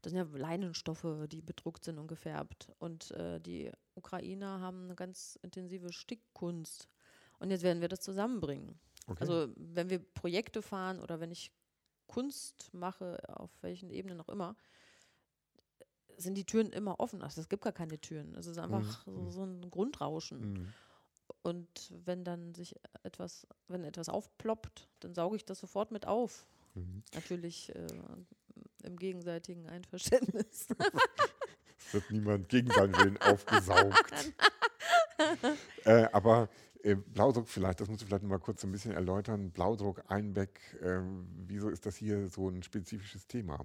[0.00, 2.68] Das sind ja Leinenstoffe, die bedruckt sind und gefärbt.
[2.78, 6.88] Und äh, die Ukrainer haben eine ganz intensive Stickkunst.
[7.40, 8.78] Und jetzt werden wir das zusammenbringen.
[9.08, 9.18] Okay.
[9.22, 11.50] Also wenn wir Projekte fahren oder wenn ich
[12.06, 14.54] Kunst mache, auf welchen Ebenen auch immer,
[16.16, 17.22] sind die Türen immer offen.
[17.22, 18.34] Also es gibt gar keine Türen.
[18.34, 19.12] Es ist einfach Mhm.
[19.12, 20.52] so, so ein Grundrauschen.
[20.52, 20.72] Mhm.
[21.42, 26.46] Und wenn dann sich etwas, wenn etwas aufploppt, dann sauge ich das sofort mit auf.
[26.74, 27.02] Mhm.
[27.14, 27.86] Natürlich äh,
[28.82, 30.68] im gegenseitigen Einverständnis.
[31.78, 34.32] Es wird niemand gegen seinen Willen aufgesaugt.
[35.84, 36.48] äh, aber
[36.82, 39.50] äh, Blaudruck vielleicht, das musst du vielleicht mal kurz so ein bisschen erläutern.
[39.50, 41.00] Blaudruck, Einbeck, äh,
[41.46, 43.64] wieso ist das hier so ein spezifisches Thema?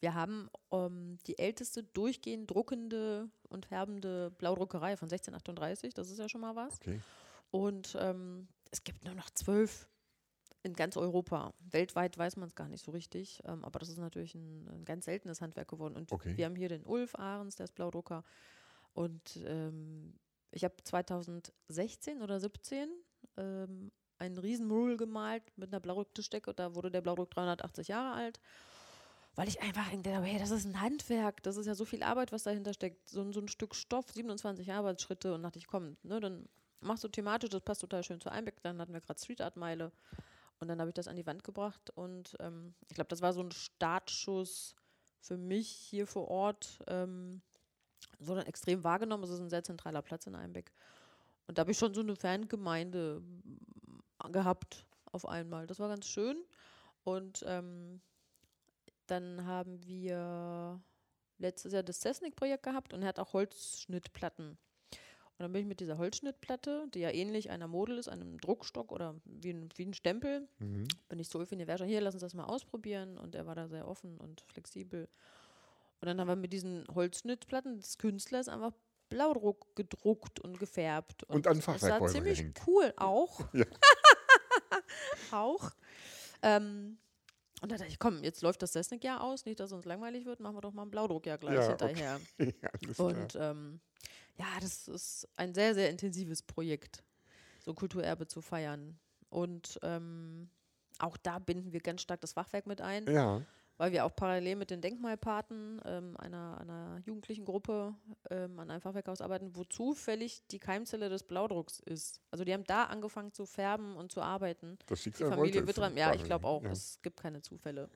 [0.00, 5.94] Wir haben ähm, die älteste durchgehend druckende und färbende Blaudruckerei von 1638.
[5.94, 6.74] Das ist ja schon mal was.
[6.76, 7.00] Okay.
[7.50, 9.88] Und ähm, es gibt nur noch zwölf
[10.62, 11.52] in ganz Europa.
[11.60, 14.84] Weltweit weiß man es gar nicht so richtig, ähm, aber das ist natürlich ein, ein
[14.84, 15.96] ganz seltenes Handwerk geworden.
[15.96, 16.36] Und Okay.
[16.36, 18.24] wir haben hier den Ulf Ahrens, der ist Blaudrucker.
[18.92, 20.18] Und ähm,
[20.50, 22.88] ich habe 2016 oder 17
[23.36, 26.52] ähm, einen riesen Mural gemalt mit einer Blaudrucktischdecke.
[26.54, 28.40] Da wurde der Blaudruck 380 Jahre alt.
[29.36, 32.02] Weil ich einfach gedacht habe, hey, das ist ein Handwerk, das ist ja so viel
[32.02, 33.08] Arbeit, was dahinter steckt.
[33.08, 36.48] So, ein- so ein Stück Stoff, 27 Arbeitsschritte und dachte ich, komm, ne, dann
[36.80, 38.60] machst du thematisch, das passt total schön zu Einbeck.
[38.62, 39.92] Dann hatten wir gerade Street Art Meile
[40.58, 43.32] und dann habe ich das an die Wand gebracht und ähm, ich glaube, das war
[43.32, 44.74] so ein Startschuss
[45.20, 46.80] für mich hier vor Ort.
[46.86, 47.40] Ähm,
[48.18, 49.24] so dann extrem wahrgenommen.
[49.24, 50.72] Es ist ein sehr zentraler Platz in Einbeck.
[51.46, 53.22] Und da habe ich schon so eine Fangemeinde
[54.30, 55.66] gehabt auf einmal.
[55.66, 56.36] Das war ganz schön.
[57.04, 58.00] Und ähm,
[59.10, 60.80] dann haben wir
[61.38, 64.50] letztes Jahr das Cessnick-Projekt gehabt und er hat auch Holzschnittplatten.
[64.50, 68.92] Und dann bin ich mit dieser Holzschnittplatte, die ja ähnlich einer Model ist, einem Druckstock
[68.92, 70.86] oder wie ein, wie ein Stempel, Mhm.
[71.08, 73.16] bin ich so in die hier, lass uns das mal ausprobieren.
[73.16, 75.08] Und er war da sehr offen und flexibel.
[76.02, 78.72] Und dann haben wir mit diesen Holzschnittplatten des Künstlers einfach
[79.08, 81.24] Blaudruck gedruckt und gefärbt.
[81.24, 82.60] Und an es sah ziemlich gehängt.
[82.66, 83.40] cool auch.
[83.54, 83.64] Ja.
[85.32, 85.70] auch.
[86.42, 86.98] Ähm,
[87.60, 90.40] und da dachte ich, komm, jetzt läuft das Cessnick-Jahr aus, nicht, dass uns langweilig wird,
[90.40, 91.86] machen wir doch mal ein Blaudruckjahr gleich Ja, okay.
[91.88, 92.20] hinterher.
[92.62, 93.08] Ja, alles klar.
[93.08, 93.80] Und ähm,
[94.38, 97.02] ja, das ist ein sehr, sehr intensives Projekt,
[97.64, 98.98] so Kulturerbe zu feiern.
[99.28, 100.48] Und ähm,
[100.98, 103.42] auch da binden wir ganz stark das Fachwerk mit ein, ja,
[103.80, 107.94] weil wir auch parallel mit den Denkmalpaten ähm, einer, einer jugendlichen Gruppe
[108.28, 112.20] ähm, an einem Fachwerkhaus arbeiten, wo zufällig die Keimzelle des Blaudrucks ist.
[112.30, 114.76] Also die haben da angefangen zu färben und zu arbeiten.
[114.84, 116.72] das Die Familie Wittram, ja, ich glaube auch, Ja.
[116.72, 117.88] es gibt keine Zufälle.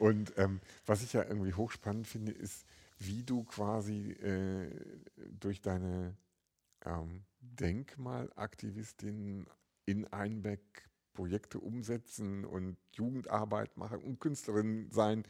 [0.00, 2.66] Und ähm, was ich ja irgendwie hochspannend finde, ist,
[2.98, 4.68] wie du quasi äh,
[5.30, 6.16] durch deine
[6.84, 9.46] ähm, Denkmalaktivistin
[9.86, 15.24] in Einbeck Projekte umsetzen und Jugendarbeit machen und Künstlerin sein,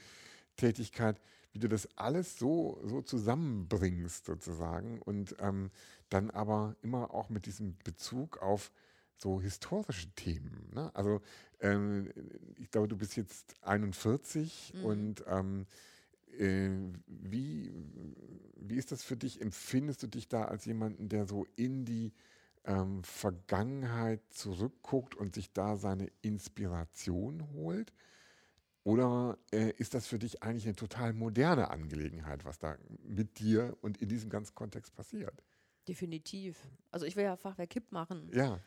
[0.56, 1.20] Tätigkeit,
[1.52, 5.70] wie du das alles so, so zusammenbringst sozusagen und ähm,
[6.08, 8.72] dann aber immer auch mit diesem Bezug auf
[9.16, 10.70] so historische Themen.
[10.74, 10.90] Ne?
[10.94, 11.20] Also
[11.60, 12.10] ähm,
[12.58, 14.84] ich glaube, du bist jetzt 41 Mhm.
[14.84, 15.66] und ähm,
[16.38, 16.70] äh,
[17.06, 17.72] wie,
[18.56, 19.40] wie ist das für dich?
[19.40, 22.12] Empfindest du dich da als jemanden, der so in die
[22.64, 27.92] ähm, Vergangenheit zurückguckt und sich da seine Inspiration holt?
[28.84, 33.76] Oder äh, ist das für dich eigentlich eine total moderne Angelegenheit, was da mit dir
[33.82, 35.42] und in diesem ganzen Kontext passiert?
[35.88, 36.70] Definitiv.
[36.90, 38.32] Also ich will ja Fachwerk Kipp machen.
[38.32, 38.60] Ja,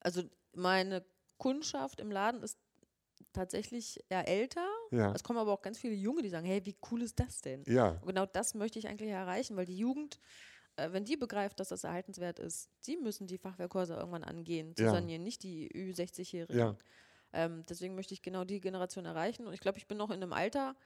[0.00, 0.24] Also
[0.54, 1.04] meine
[1.38, 2.58] Kundschaft im Laden ist
[3.32, 4.66] tatsächlich eher älter.
[4.90, 7.40] ja, Es kommen aber auch ganz viele Junge, die sagen, hey, wie cool ist das
[7.42, 7.66] denn?
[7.66, 10.20] ja, Und genau das möchte ich eigentlich erreichen, weil die Jugend,
[10.92, 14.90] wenn die begreift, dass das erhaltenswert ist, sie müssen die Fachwerkhäuser irgendwann angehen, zu Ja.
[14.90, 16.56] sanieren, nicht die Ü60-Jährigen.
[16.58, 16.76] ja,
[17.32, 19.46] Ähm, deswegen möchte ich genau die Generation erreichen.
[19.46, 20.76] Und ich glaube, ich bin noch in einem Alter,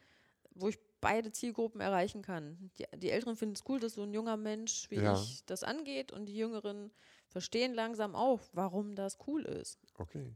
[0.54, 2.70] wo ich beide Zielgruppen erreichen kann.
[2.78, 5.12] Die, die Älteren finden es cool, dass so ein junger Mensch wie Ja.
[5.12, 6.92] ich das angeht und die Jüngeren
[7.28, 9.80] verstehen langsam auch, warum das cool ist.
[9.98, 10.34] okay.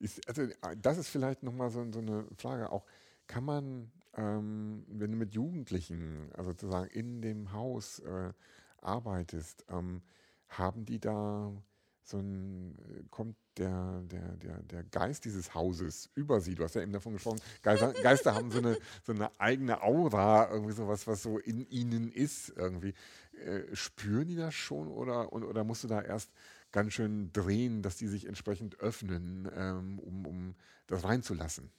[0.00, 2.84] Ist, also äh, das ist vielleicht nochmal so, so eine Frage auch.
[3.26, 8.32] Kann man, ähm, wenn du mit Jugendlichen, also sozusagen in dem Haus äh,
[8.84, 10.02] arbeitest, ähm,
[10.48, 11.52] haben die da
[12.02, 16.54] so ein, äh, kommt der, der, der, der Geist dieses Hauses über sie?
[16.54, 20.50] Du hast ja eben davon gesprochen, Geister, Geister haben so eine, so eine eigene Aura,
[20.50, 22.94] irgendwie sowas, was so in ihnen ist irgendwie.
[23.44, 26.30] Äh, spüren die das schon oder, und, oder musst du da erst
[26.72, 30.54] ganz schön drehen, dass die sich entsprechend öffnen, ähm, um, um
[30.86, 31.70] das reinzulassen?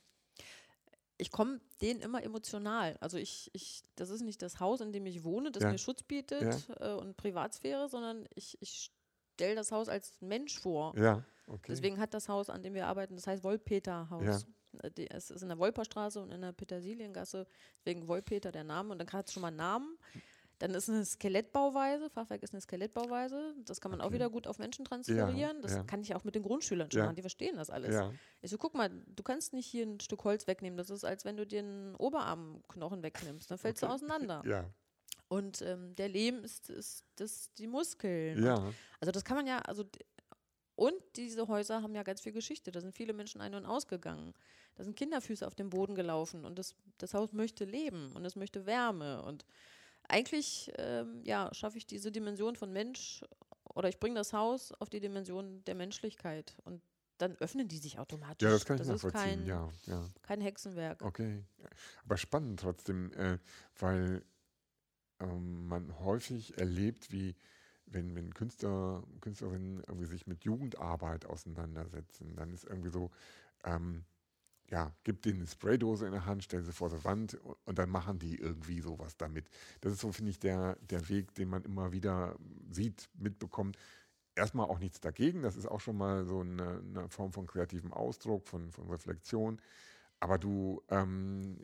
[1.17, 2.97] Ich komme denen immer emotional.
[2.99, 5.71] Also ich, ich, das ist nicht das Haus, in dem ich wohne, das Ja.
[5.71, 8.91] mir Schutz bietet äh, und Privatsphäre, sondern ich, ich
[9.35, 10.93] stelle das Haus als Mensch vor.
[10.97, 11.67] Ja, okay.
[11.69, 14.45] Deswegen hat das Haus, an dem wir arbeiten, das heißt Wolpeter-Haus.
[14.83, 17.47] Äh, die- Es ist in der Wolperstraße und in der Petersiliengasse,
[17.79, 18.91] deswegen Wolpeter der Name.
[18.91, 19.97] Und dann hat es schon mal einen Namen.
[20.59, 23.53] Dann ist eine Skelettbauweise, Fachwerk ist eine Skelettbauweise.
[23.65, 24.15] Das kann man auch Okay.
[24.15, 25.61] wieder gut auf Menschen transferieren.
[25.61, 25.83] das ja.
[25.83, 27.05] kann ich auch mit den Grundschülern schon Ja.
[27.05, 27.93] machen, die verstehen das alles.
[27.93, 30.77] ja, Ich so, guck mal, du kannst nicht hier ein Stück Holz wegnehmen.
[30.77, 33.51] Das ist, als wenn du dir einen Oberarmknochen wegnimmst.
[33.51, 33.95] Dann fällst du Okay.
[33.95, 34.43] auseinander.
[34.45, 34.69] ja,
[35.27, 38.41] Und ähm, der Lehm ist, ist das, die Muskeln.
[38.43, 38.55] Ja.
[38.55, 39.83] Und, also das kann man ja, also
[40.75, 42.71] und diese Häuser haben ja ganz viel Geschichte.
[42.71, 44.33] Da sind viele Menschen ein- und ausgegangen.
[44.75, 48.35] Da sind Kinderfüße auf dem Boden gelaufen und das, das Haus möchte leben und es
[48.35, 49.21] möchte Wärme.
[49.23, 49.45] Und
[50.07, 53.23] eigentlich ähm, ja, schaffe ich diese Dimension von Mensch
[53.73, 56.57] oder ich bringe das Haus auf die Dimension der Menschlichkeit.
[56.63, 56.81] Und
[57.17, 58.45] dann öffnen die sich automatisch.
[58.45, 59.21] Ja, das kann ich das nachvollziehen.
[59.21, 60.09] kein, ja, ja.
[60.21, 61.01] kein Hexenwerk.
[61.01, 61.43] Okay.
[62.03, 63.37] Aber spannend trotzdem, äh,
[63.77, 64.23] weil
[65.19, 67.35] ähm, man häufig erlebt, wie
[67.85, 73.11] wenn, wenn Künstler, Künstlerinnen irgendwie sich mit Jugendarbeit auseinandersetzen, dann ist irgendwie so,
[73.63, 74.05] ähm,
[74.69, 77.89] ja, gib denen eine Spraydose in der Hand, stell sie vor die Wand und, dann
[77.89, 79.47] machen die irgendwie sowas damit.
[79.81, 82.35] Das ist so, finde ich, der, der Weg, den man immer wieder
[82.71, 83.77] sieht, mitbekommt.
[84.35, 87.93] Erstmal auch nichts dagegen, das ist auch schon mal so eine, eine Form von kreativem
[87.93, 89.61] Ausdruck, von, von Reflexion.
[90.19, 91.57] Aber du, ähm,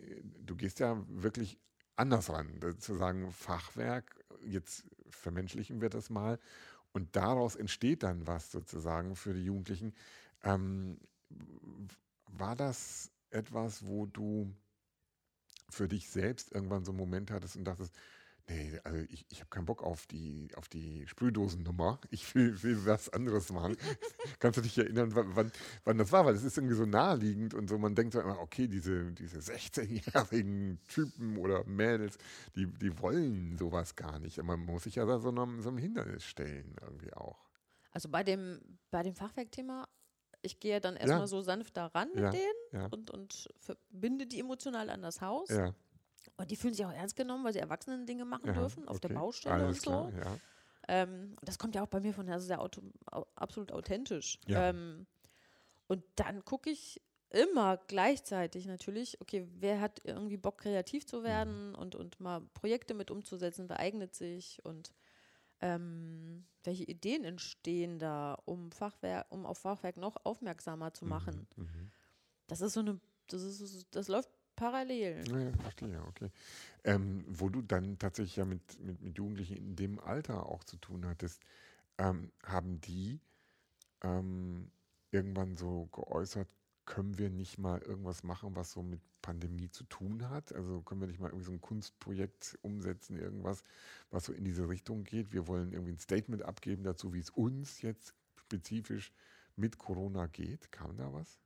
[0.45, 1.57] du gehst ja wirklich
[1.95, 6.39] anders ran, zu sagen, Fachwerk, jetzt vermenschlichen wir das mal
[6.93, 9.93] und daraus entsteht dann was sozusagen für die Jugendlichen.
[10.43, 10.97] Ähm,
[12.37, 14.53] war das etwas, wo du
[15.69, 17.95] für dich selbst irgendwann so einen Moment hattest und dachtest,
[18.47, 22.85] nee, also ich, ich habe keinen Bock auf die, auf die Sprühdosennummer, ich will, will
[22.85, 23.77] was anderes machen.
[24.39, 25.51] Kannst du dich erinnern, wann,
[25.83, 26.25] wann das war?
[26.25, 29.39] Weil es ist irgendwie so naheliegend und so, man denkt so immer, okay, diese, diese
[29.39, 32.17] 16-jährigen Typen oder Mädels,
[32.55, 34.41] die, die wollen sowas gar nicht.
[34.43, 37.39] Man muss sich ja da so einem, so einem Hindernis stellen irgendwie auch.
[37.91, 39.87] Also bei dem, bei dem Fachwerkthema
[40.41, 41.27] ich gehe dann erstmal Ja.
[41.27, 42.87] so sanft daran Ja, mit denen ja.
[42.91, 45.49] und, und verbinde die emotional an das Haus.
[46.37, 49.09] Und die fühlen sich auch ernst genommen, weil sie Erwachsenen Dinge machen dürfen auf der
[49.09, 49.17] okay.
[49.19, 49.91] Baustelle Alles und so.
[49.91, 50.39] klar.
[50.87, 52.81] Ähm, das kommt ja auch bei mir von, also sehr auto,
[53.11, 54.39] au- absolut authentisch.
[54.47, 55.05] Ähm,
[55.87, 61.75] und dann gucke ich immer gleichzeitig natürlich, okay, wer hat irgendwie Bock, kreativ zu werden
[61.75, 64.91] und, und mal Projekte mit umzusetzen, wer eignet sich und
[65.61, 71.47] ähm, welche Ideen entstehen da, um Fachwerk, um auf Fachwerk noch aufmerksamer zu machen.
[71.55, 71.91] Mhm, mhm.
[72.47, 75.23] Das ist so eine, das ist, das läuft parallel.
[75.27, 76.29] Ja, ja, verstehe, okay.
[76.83, 80.77] Ähm, wo du dann tatsächlich ja mit, mit, mit Jugendlichen in dem Alter auch zu
[80.77, 81.41] tun hattest,
[81.97, 83.19] ähm, haben die
[84.03, 84.71] ähm,
[85.11, 86.47] irgendwann so geäußert,
[86.91, 90.51] können wir nicht mal irgendwas machen, was so mit Pandemie zu tun hat?
[90.53, 93.63] Also können wir nicht mal irgendwie so ein Kunstprojekt umsetzen, irgendwas,
[94.09, 95.31] was so in diese Richtung geht?
[95.31, 99.13] Wir wollen irgendwie ein Statement abgeben dazu, wie es uns jetzt spezifisch
[99.55, 100.69] mit Corona geht.
[100.73, 101.39] Kam da was?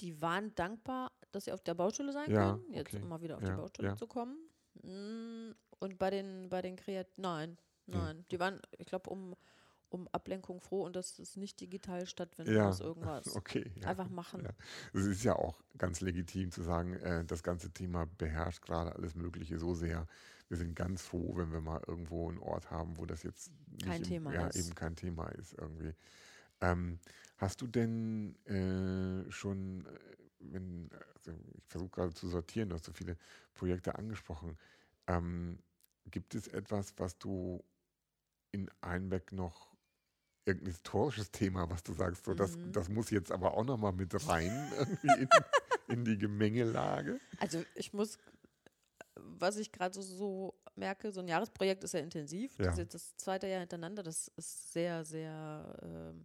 [0.00, 3.02] Die waren dankbar, dass sie auf der Baustelle sein Ja, können, jetzt okay.
[3.02, 3.96] um mal wieder auf Ja, die Baustelle ja.
[3.96, 4.36] zu kommen.
[4.82, 7.56] Mm, Und bei den, bei den Kreat nein,
[7.86, 8.26] nein.
[8.30, 9.34] Die waren, ich glaube, um,
[9.90, 13.26] um Ablenkung froh und dass es nicht digital stattfindet Ja, irgendwas.
[13.36, 13.70] Okay.
[13.80, 13.88] Ja.
[13.88, 14.42] Einfach machen.
[14.44, 14.50] Ja.
[14.92, 19.14] Es ist ja auch ganz legitim zu sagen, äh, das ganze Thema beherrscht gerade alles
[19.14, 20.06] Mögliche so sehr.
[20.48, 23.50] Wir sind ganz froh, wenn wir mal irgendwo einen Ort haben, wo das jetzt
[23.82, 24.56] Kein im, Thema ja, ist.
[24.56, 25.94] eben kein Thema ist irgendwie.
[26.60, 26.98] Ähm,
[27.36, 29.98] hast du denn äh, schon, äh,
[30.40, 33.16] wenn, also ich versuche gerade zu sortieren, du hast so viele
[33.54, 34.58] Projekte angesprochen.
[35.06, 35.58] Ähm,
[36.10, 37.62] gibt es etwas, was du
[38.52, 39.69] in Einbeck noch
[40.46, 42.72] irgendein historisches Thema, was du sagst, so das, Mhm.
[42.72, 44.50] das muss jetzt aber auch nochmal mit rein
[45.02, 45.28] in,
[45.88, 47.20] in die Gemengelage?
[47.38, 48.18] Also ich muss,
[49.16, 52.56] was ich gerade so, so merke, so ein Jahresprojekt ist ja intensiv.
[52.56, 52.72] Das Ja.
[52.72, 54.02] ist jetzt das zweite Jahr hintereinander.
[54.02, 56.24] Das ist sehr, sehr ähm,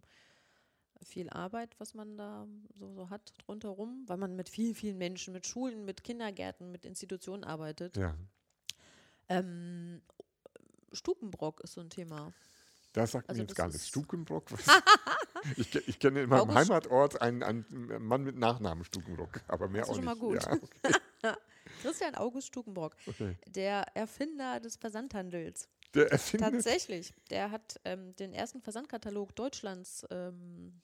[1.02, 5.32] viel Arbeit, was man da so, so hat rundherum, weil man mit vielen, vielen Menschen,
[5.34, 7.96] mit Schulen, mit Kindergärten, mit Institutionen arbeitet.
[7.96, 8.16] Ja,
[9.28, 10.00] Ähm,
[10.92, 12.32] Stukenbrock ist so ein Thema.
[13.02, 13.88] Das sagt Also mir jetzt gar nichts.
[13.88, 14.44] Stukenbrock?
[15.56, 17.64] Ich, ich kenne in meinem Heimatort einen, einen
[18.04, 20.20] Mann mit Nachnamen Stukenbrock, aber mehr Das auch ist schon mal nicht.
[20.20, 20.42] gut.
[21.22, 21.36] Ja, okay,
[21.82, 23.36] Christian August Stukenbrock, okay.
[23.46, 25.68] der Erfinder des Versandhandels.
[25.94, 26.50] Der erfindet.
[26.52, 27.14] Tatsächlich.
[27.30, 30.80] Der hat ähm, den ersten Versandkatalog Deutschlands ähm,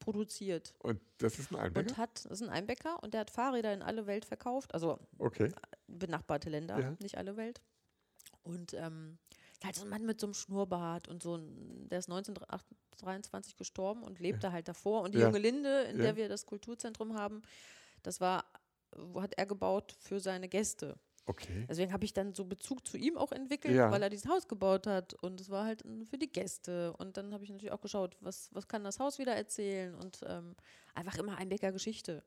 [0.00, 0.74] produziert.
[0.80, 1.88] Und das ist ein Einbäcker?
[1.90, 4.98] Und hat, das ist ein Einbäcker und der hat Fahrräder in alle Welt verkauft, also
[5.18, 5.52] Okay.
[5.86, 6.96] benachbarte Länder, Ja.
[7.00, 7.60] nicht alle Welt.
[8.42, 9.18] Und ähm,
[9.64, 14.02] halt so ein Mann mit so einem Schnurrbart und so, ein, der ist 1923 gestorben
[14.02, 15.02] und lebte halt davor.
[15.02, 15.26] Und die Ja.
[15.26, 16.02] junge Linde, in Ja.
[16.02, 17.42] der wir das Kulturzentrum haben,
[18.02, 18.44] das war,
[18.96, 20.96] wo hat er gebaut für seine Gäste.
[21.26, 21.64] Okay.
[21.68, 23.90] Deswegen habe ich dann so Bezug zu ihm auch entwickelt, Ja.
[23.90, 26.92] weil er dieses Haus gebaut hat und es war halt äh, für die Gäste.
[26.98, 30.20] Und dann habe ich natürlich auch geschaut, was, was kann das Haus wieder erzählen und
[30.26, 30.54] ähm,
[30.94, 32.22] einfach immer Einbecker Geschichte.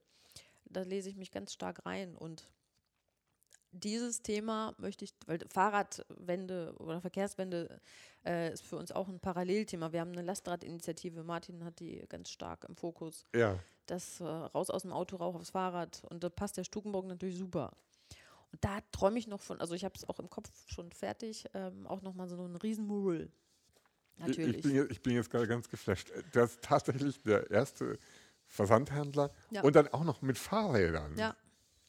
[0.65, 2.49] Da lese ich mich ganz stark rein und
[3.71, 7.79] dieses Thema möchte ich, weil Fahrradwende oder Verkehrswende
[8.25, 9.91] äh, ist für uns auch ein Parallelthema.
[9.91, 13.59] Wir haben eine Lastradinitiative, Martin hat die ganz stark im Fokus Ja.
[13.85, 16.03] das äh, raus aus dem Auto, rauf aufs Fahrrad.
[16.09, 17.73] Und da passt der Stukenburg natürlich super.
[18.51, 21.45] Und da träume ich noch von, also ich habe es auch im Kopf schon fertig,
[21.53, 23.29] ähm, auch nochmal so ein Riesenmural.
[24.17, 24.57] Natürlich.
[24.57, 26.11] Ich, bin jetzt, ich bin jetzt gerade ganz geflasht.
[26.31, 27.99] Das ist tatsächlich der erste
[28.47, 29.61] Versandhändler ja.
[29.61, 31.15] und dann auch noch mit Fahrrädern.
[31.17, 31.35] Ja.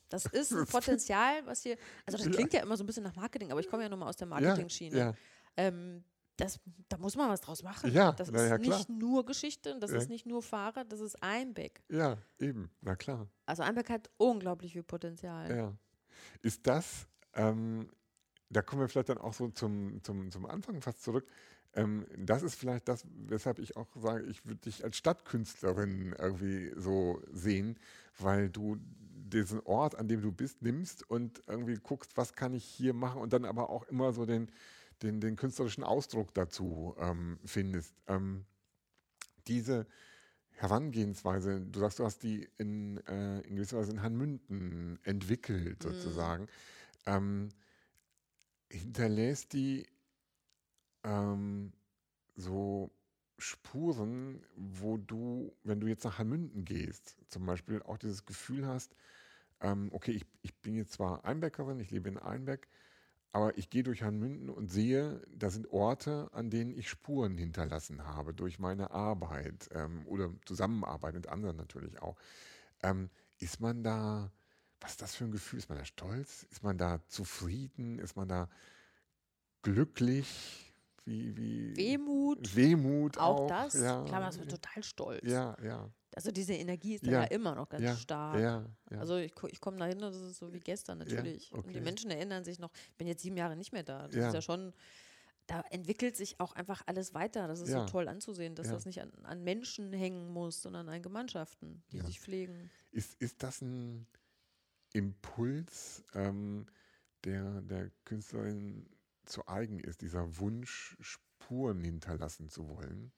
[0.09, 3.05] Das ist ein Potenzial, was hier, also das klingt ja, ja immer so ein bisschen
[3.05, 4.99] nach Marketing, aber ich komme ja nun mal aus der Marketing-Schiene.
[4.99, 5.15] Ja,
[5.57, 6.05] ähm,
[6.37, 7.93] das, da muss man was draus machen.
[7.93, 9.99] Ja, das ist ja, nicht nur Geschichte, das ja.
[9.99, 11.83] ist nicht nur Fahrrad, das ist Einbeck.
[11.89, 13.29] Ja, eben, na klar.
[13.45, 15.51] Also Einbeck hat unglaublich viel Potenzial.
[15.51, 15.77] Ja.
[16.43, 17.91] Ist das, ähm,
[18.51, 21.29] da kommen wir vielleicht dann auch so zum, zum, zum Anfang fast zurück,
[21.75, 26.73] ähm, das ist vielleicht das, weshalb ich auch sage, ich würde dich als Stadtkünstlerin irgendwie
[26.77, 27.79] so sehen,
[28.19, 28.79] weil du
[29.29, 33.21] diesen Ort, an dem du bist, nimmst und irgendwie guckst, was kann ich hier machen
[33.21, 34.51] und dann aber auch immer so den,
[35.03, 37.95] den, den künstlerischen Ausdruck dazu ähm, findest.
[38.07, 38.45] Ähm,
[39.47, 39.87] diese
[40.51, 45.93] Herangehensweise, du sagst, du hast die in, äh, in gewisser Weise in Hanmünden entwickelt, mhm.
[45.93, 46.49] sozusagen,
[47.07, 47.51] ähm,
[48.69, 49.87] hinterlässt die
[51.05, 51.73] ähm,
[52.35, 52.91] so
[53.39, 58.97] Spuren, wo du, wenn du jetzt nach Hanmünden gehst, zum Beispiel auch dieses Gefühl hast,
[59.61, 62.69] ähm, okay, ich, ich bin jetzt zwar Einbäckerin, ich lebe in Einbeck,
[63.33, 68.05] aber ich gehe durch Hanmünden und sehe, da sind Orte, an denen ich Spuren hinterlassen
[68.05, 72.17] habe durch meine Arbeit ähm, oder Zusammenarbeit mit anderen natürlich auch.
[72.83, 74.33] Ähm, ist man da,
[74.81, 75.59] was ist das für ein Gefühl?
[75.59, 76.45] Ist man da stolz?
[76.51, 77.99] Ist man da zufrieden?
[77.99, 78.49] Ist man da
[79.63, 80.73] glücklich?
[81.05, 82.55] Wie, wie Wehmut.
[82.55, 83.41] Wehmut auch.
[83.41, 83.75] Auch das.
[83.75, 84.05] Ja.
[84.05, 85.23] Klar, man ist total stolz.
[85.25, 85.91] Ja, ja.
[86.19, 88.41] Also diese Energie ist ja, immer noch ganz ja, stark.
[88.41, 88.99] Ja, ja.
[88.99, 91.53] Also ich, ich komme da hin und das ist so wie gestern natürlich.
[91.53, 91.65] Okay.
[91.65, 94.09] Und die Menschen erinnern sich noch, ich bin jetzt sieben Jahre nicht mehr da.
[94.09, 94.73] Das ist ja schon,
[95.47, 97.47] da entwickelt sich auch einfach alles weiter.
[97.47, 101.03] Das ist so toll anzusehen, dass das nicht an, an, Menschen hängen muss, sondern an
[101.03, 102.69] Gemeinschaften, die sich pflegen.
[102.91, 104.09] Ist, ist das ein
[104.93, 106.67] Impuls ähm,
[107.23, 108.91] der, der Künstlerin
[109.25, 113.13] zu eigen ist, dieser Wunsch, Spuren hinterlassen zu wollen?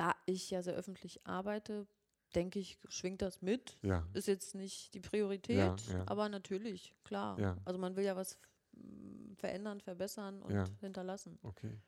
[0.00, 1.86] Da ich ja sehr öffentlich arbeite,
[2.34, 3.78] denke ich, schwingt das mit.
[3.82, 4.06] Ja.
[4.12, 6.04] Ist jetzt nicht die Priorität, ja, ja.
[6.06, 7.56] aber natürlich, klar.
[7.64, 8.38] Also man will ja was
[8.72, 11.38] mm, verändern, verbessern und hinterlassen.
[11.42, 11.78] Okay.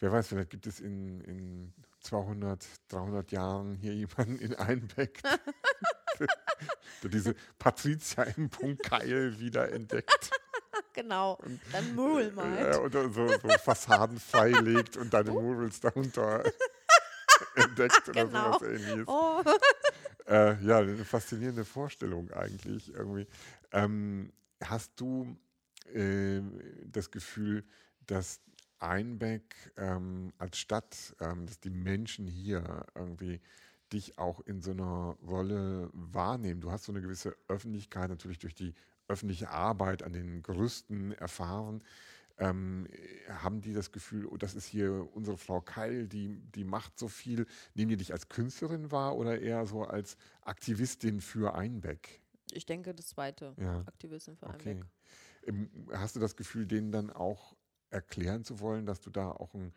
[0.00, 5.22] Wer weiß, vielleicht gibt es in, in 200, 300 Jahren hier jemanden in Einbeck,
[7.02, 10.30] der diese Patricia im Punkt Keil wieder entdeckt.
[10.94, 12.76] genau, und, dann Mural malt.
[12.76, 16.44] Äh, oder so, so Fassaden freilegt und deine Murals darunter
[17.80, 18.58] entdeckt oder genau.
[18.58, 19.08] sowas ähnliches.
[19.08, 19.42] Oh.
[20.26, 23.26] Äh, ja, eine faszinierende Vorstellung eigentlich irgendwie.
[23.72, 25.36] Ähm, hast du
[25.92, 26.40] äh,
[26.84, 27.64] das Gefühl,
[28.06, 28.40] dass
[28.78, 33.40] Einbeck ähm, als Stadt, ähm, dass die Menschen hier irgendwie
[33.92, 36.60] dich auch in so einer Rolle wahrnehmen.
[36.60, 38.74] Du hast so eine gewisse Öffentlichkeit natürlich durch die
[39.08, 41.82] öffentliche Arbeit an den Gerüsten erfahren.
[42.40, 42.88] Ähm,
[43.28, 47.06] haben die das Gefühl, oh, das ist hier unsere Frau Keil, die, die macht so
[47.06, 47.46] viel.
[47.74, 52.22] Nehmen die dich als Künstlerin wahr oder eher so als Aktivistin für Einbeck?
[52.50, 53.80] Ich denke das zweite, ja.
[53.80, 54.70] Aktivistin für okay.
[54.70, 54.88] Einbeck.
[55.46, 57.54] Ähm, hast du das Gefühl, denen dann auch
[57.90, 59.74] erklären zu wollen, dass du da auch einen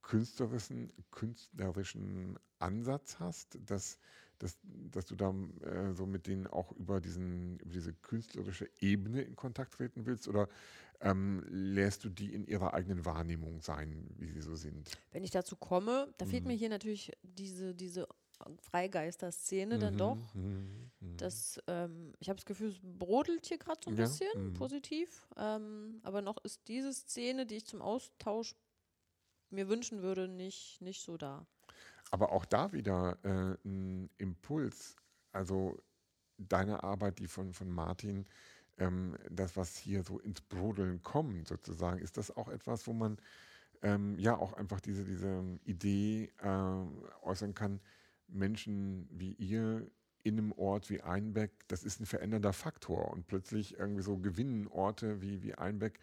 [0.00, 3.98] künstlerischen, künstlerischen Ansatz hast, dass,
[4.38, 9.22] dass, dass du da äh, so mit denen auch über, diesen, über diese künstlerische Ebene
[9.22, 10.28] in Kontakt treten willst?
[10.28, 10.48] Oder
[11.00, 14.90] ähm, lässt du die in ihrer eigenen Wahrnehmung sein, wie sie so sind?
[15.12, 16.30] Wenn ich dazu komme, da mhm.
[16.30, 18.08] fehlt mir hier natürlich diese, diese
[18.70, 20.34] Freigeister-Szene mhm, dann doch.
[20.34, 21.16] Mhm, mhm.
[21.16, 24.54] das, ähm, ich habe das Gefühl, es brodelt hier gerade so ein ja, bisschen mhm.
[24.54, 25.28] positiv.
[25.36, 28.54] Ähm, aber noch ist diese Szene, die ich zum Austausch
[29.50, 31.46] mir wünschen würde, nicht, nicht so da.
[32.10, 34.96] Aber auch da wieder äh, ein Impuls.
[35.32, 35.78] Also
[36.38, 38.26] deine Arbeit, die von, von Martin,
[38.78, 43.18] ähm, das, was hier so ins Brodeln kommt, sozusagen, ist das auch etwas, wo man
[43.82, 47.80] ähm, ja auch einfach diese, diese Idee äh, äußern kann,
[48.28, 49.86] Menschen wie ihr
[50.22, 54.66] in einem Ort wie Einbeck, das ist ein verändernder Faktor und plötzlich irgendwie so gewinnen
[54.68, 56.00] Orte wie, wie Einbeck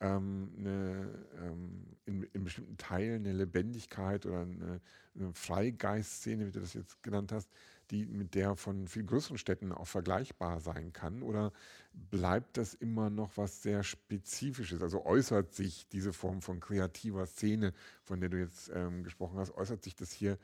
[0.00, 4.80] ähm, eine, ähm, in, in, bestimmten Teilen eine Lebendigkeit oder eine,
[5.16, 7.50] eine Freigeistszene, wie du das jetzt genannt hast,
[7.90, 11.22] die mit der von viel größeren Städten auch vergleichbar sein kann?
[11.22, 11.52] Oder
[11.92, 14.82] bleibt das immer noch was sehr Spezifisches?
[14.82, 17.72] Also äußert sich diese Form von kreativer Szene,
[18.02, 20.38] von der du jetzt ähm, gesprochen hast, äußert sich das hier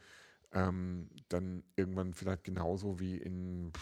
[0.52, 3.72] ähm, dann irgendwann vielleicht genauso wie in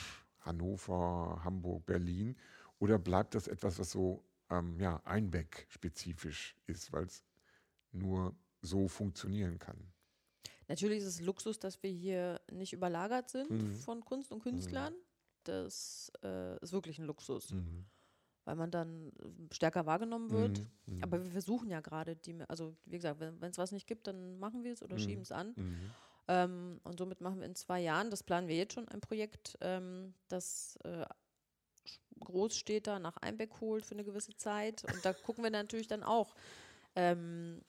[0.40, 2.36] Hannover, Hamburg, Berlin?
[2.78, 7.24] Oder bleibt das etwas, was so ähm, ja, Einbeck-spezifisch ist, weil es
[7.92, 9.89] nur so funktionieren kann?
[10.70, 13.74] Natürlich ist es Luxus, dass wir hier nicht überlagert sind mhm.
[13.74, 14.94] von Kunst und Künstlern.
[15.42, 17.86] Das äh, ist wirklich ein Luxus, Mhm.
[18.44, 20.60] weil man dann äh, stärker wahrgenommen wird.
[20.60, 20.96] Mhm.
[20.96, 21.02] Mhm.
[21.04, 24.38] Aber wir versuchen ja gerade, die, also wie gesagt, wenn es was nicht gibt, dann
[24.38, 25.00] machen wir es oder Mhm.
[25.00, 25.54] schieben es an.
[25.56, 25.90] Mhm.
[26.28, 29.58] Ähm, und somit machen wir in zwei Jahren, das planen wir jetzt schon, ein Projekt,
[29.60, 31.04] ähm, das äh,
[32.20, 34.84] Großstädter nach Einbeck holt für eine gewisse Zeit.
[34.84, 36.34] Und da gucken wir natürlich dann auch,
[36.94, 37.62] ähm,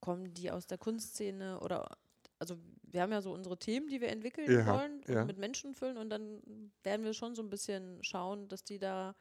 [0.00, 1.96] kommen die aus der Kunstszene oder,
[2.40, 5.24] also wir haben ja so unsere Themen, die wir entwickeln Ja, wollen und ja.
[5.24, 6.40] mit Menschen füllen und dann
[6.82, 9.14] werden wir schon so ein bisschen schauen, dass die da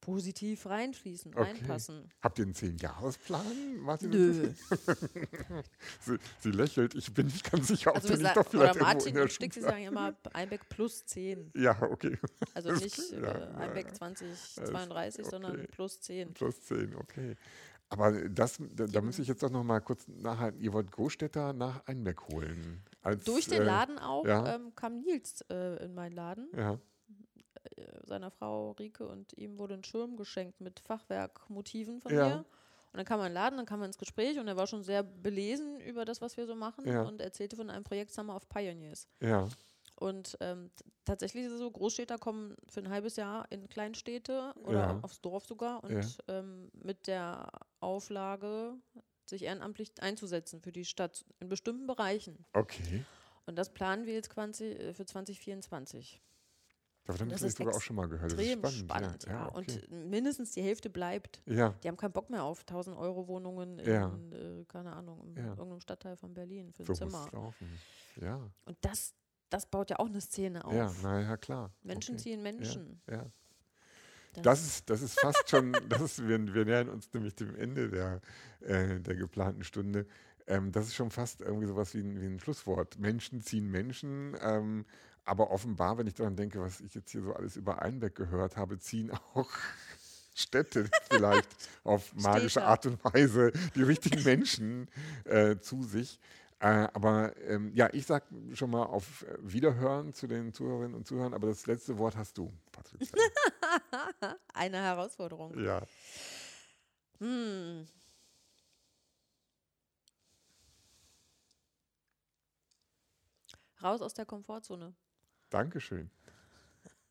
[0.00, 1.42] positiv reinfließen, Okay.
[1.42, 2.08] reinpassen.
[2.22, 3.76] Habt ihr einen Zehn-Jahres-Plan?
[3.80, 4.08] Martin?
[4.10, 4.48] Nö.
[6.00, 6.94] Sie, sie lächelt.
[6.94, 9.30] Ich bin nicht ganz sicher, ob Also du wir nicht doch vielleicht oder Martin und
[9.30, 11.52] Stick, sie sagen immer Einbeck plus 10.
[11.54, 12.18] Ja, okay.
[12.54, 13.92] Also nicht äh, ja, ja, Einbeck ja.
[13.94, 15.68] 2032, sondern okay.
[15.70, 16.32] plus 10.
[16.32, 17.36] Plus 10, okay.
[17.90, 20.60] Aber das, da, da muss ich jetzt doch noch mal kurz nachhalten.
[20.60, 22.82] Ihr wollt Großstädter nach Einbeck holen.
[23.02, 24.54] Als, Durch den äh, Laden auch ja.
[24.54, 26.48] ähm, kam Nils äh, in meinen Laden.
[26.56, 26.78] Ja,
[27.76, 32.28] Äh, seiner Frau Rike und ihm wurde ein Schirm geschenkt mit Fachwerkmotiven von Ja.
[32.28, 32.36] mir.
[32.92, 34.66] Und dann kam er in den Laden, dann kam er ins Gespräch und er war
[34.66, 37.02] schon sehr belesen über das, was wir so machen Ja.
[37.02, 39.06] und erzählte von einem Projekt Summer of Pioneers.
[39.20, 39.48] ja,
[39.96, 40.70] Und ähm,
[41.04, 44.90] tatsächlich ist es so, Großstädter kommen für ein halbes Jahr in Kleinstädte oder Ja.
[44.96, 46.00] au- aufs Dorf sogar und Ja.
[46.38, 47.46] ähm, mit der
[47.80, 48.74] Auflage,
[49.26, 52.44] sich ehrenamtlich einzusetzen für die Stadt in bestimmten Bereichen.
[52.52, 53.04] okay.
[53.46, 56.20] Und das planen wir jetzt 20, äh, für 2024.
[57.04, 58.32] Davon habe Das ich ist sogar auch schon mal gehört.
[58.32, 58.76] Das ist spannend.
[58.78, 59.48] spannend, ja.
[59.48, 59.80] okay.
[59.90, 61.42] Und mindestens die Hälfte bleibt.
[61.46, 64.14] ja, Die haben keinen Bock mehr auf 1000 Euro Wohnungen in, Ja.
[64.32, 65.46] äh, keine Ahnung, in Ja.
[65.48, 67.28] irgendeinem Stadtteil von Berlin für ein so muss Zimmer.
[67.32, 67.80] laufen.
[68.20, 69.14] Ja, Und das,
[69.48, 70.72] das baut ja auch eine Szene auf.
[70.74, 71.72] ja, naja, klar.
[71.82, 72.22] Menschen okay.
[72.22, 73.00] ziehen Menschen.
[73.10, 73.26] Ja.
[74.34, 77.54] Das- Das ist, das ist fast schon, das ist, wir, wir nähern uns nämlich dem
[77.56, 78.20] Ende der,
[78.60, 80.06] äh, der geplanten Stunde.
[80.46, 82.98] Ähm, das ist schon fast irgendwie sowas wie ein, wie ein Schlusswort.
[82.98, 84.84] Menschen ziehen Menschen, ähm,
[85.24, 88.56] aber offenbar, wenn ich daran denke, was ich jetzt hier so alles über Einbeck gehört
[88.56, 89.48] habe, ziehen auch
[90.34, 91.48] Städte vielleicht
[91.84, 92.64] auf magische.
[92.64, 94.88] Art und Weise die richtigen Menschen
[95.24, 96.18] äh, zu sich.
[96.60, 101.06] Äh, aber ähm, ja, ich sag schon mal auf äh, Wiederhören zu den Zuhörerinnen und
[101.06, 103.18] Zuhörern, aber das letzte Wort hast du, Patricia.
[104.54, 105.58] Eine Herausforderung.
[105.58, 105.82] ja.
[107.18, 107.86] Hm.
[113.82, 114.94] Raus aus der Komfortzone.
[115.48, 116.10] Dankeschön.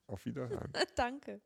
[0.06, 0.72] Auf Wiederhören.
[0.96, 1.42] Danke.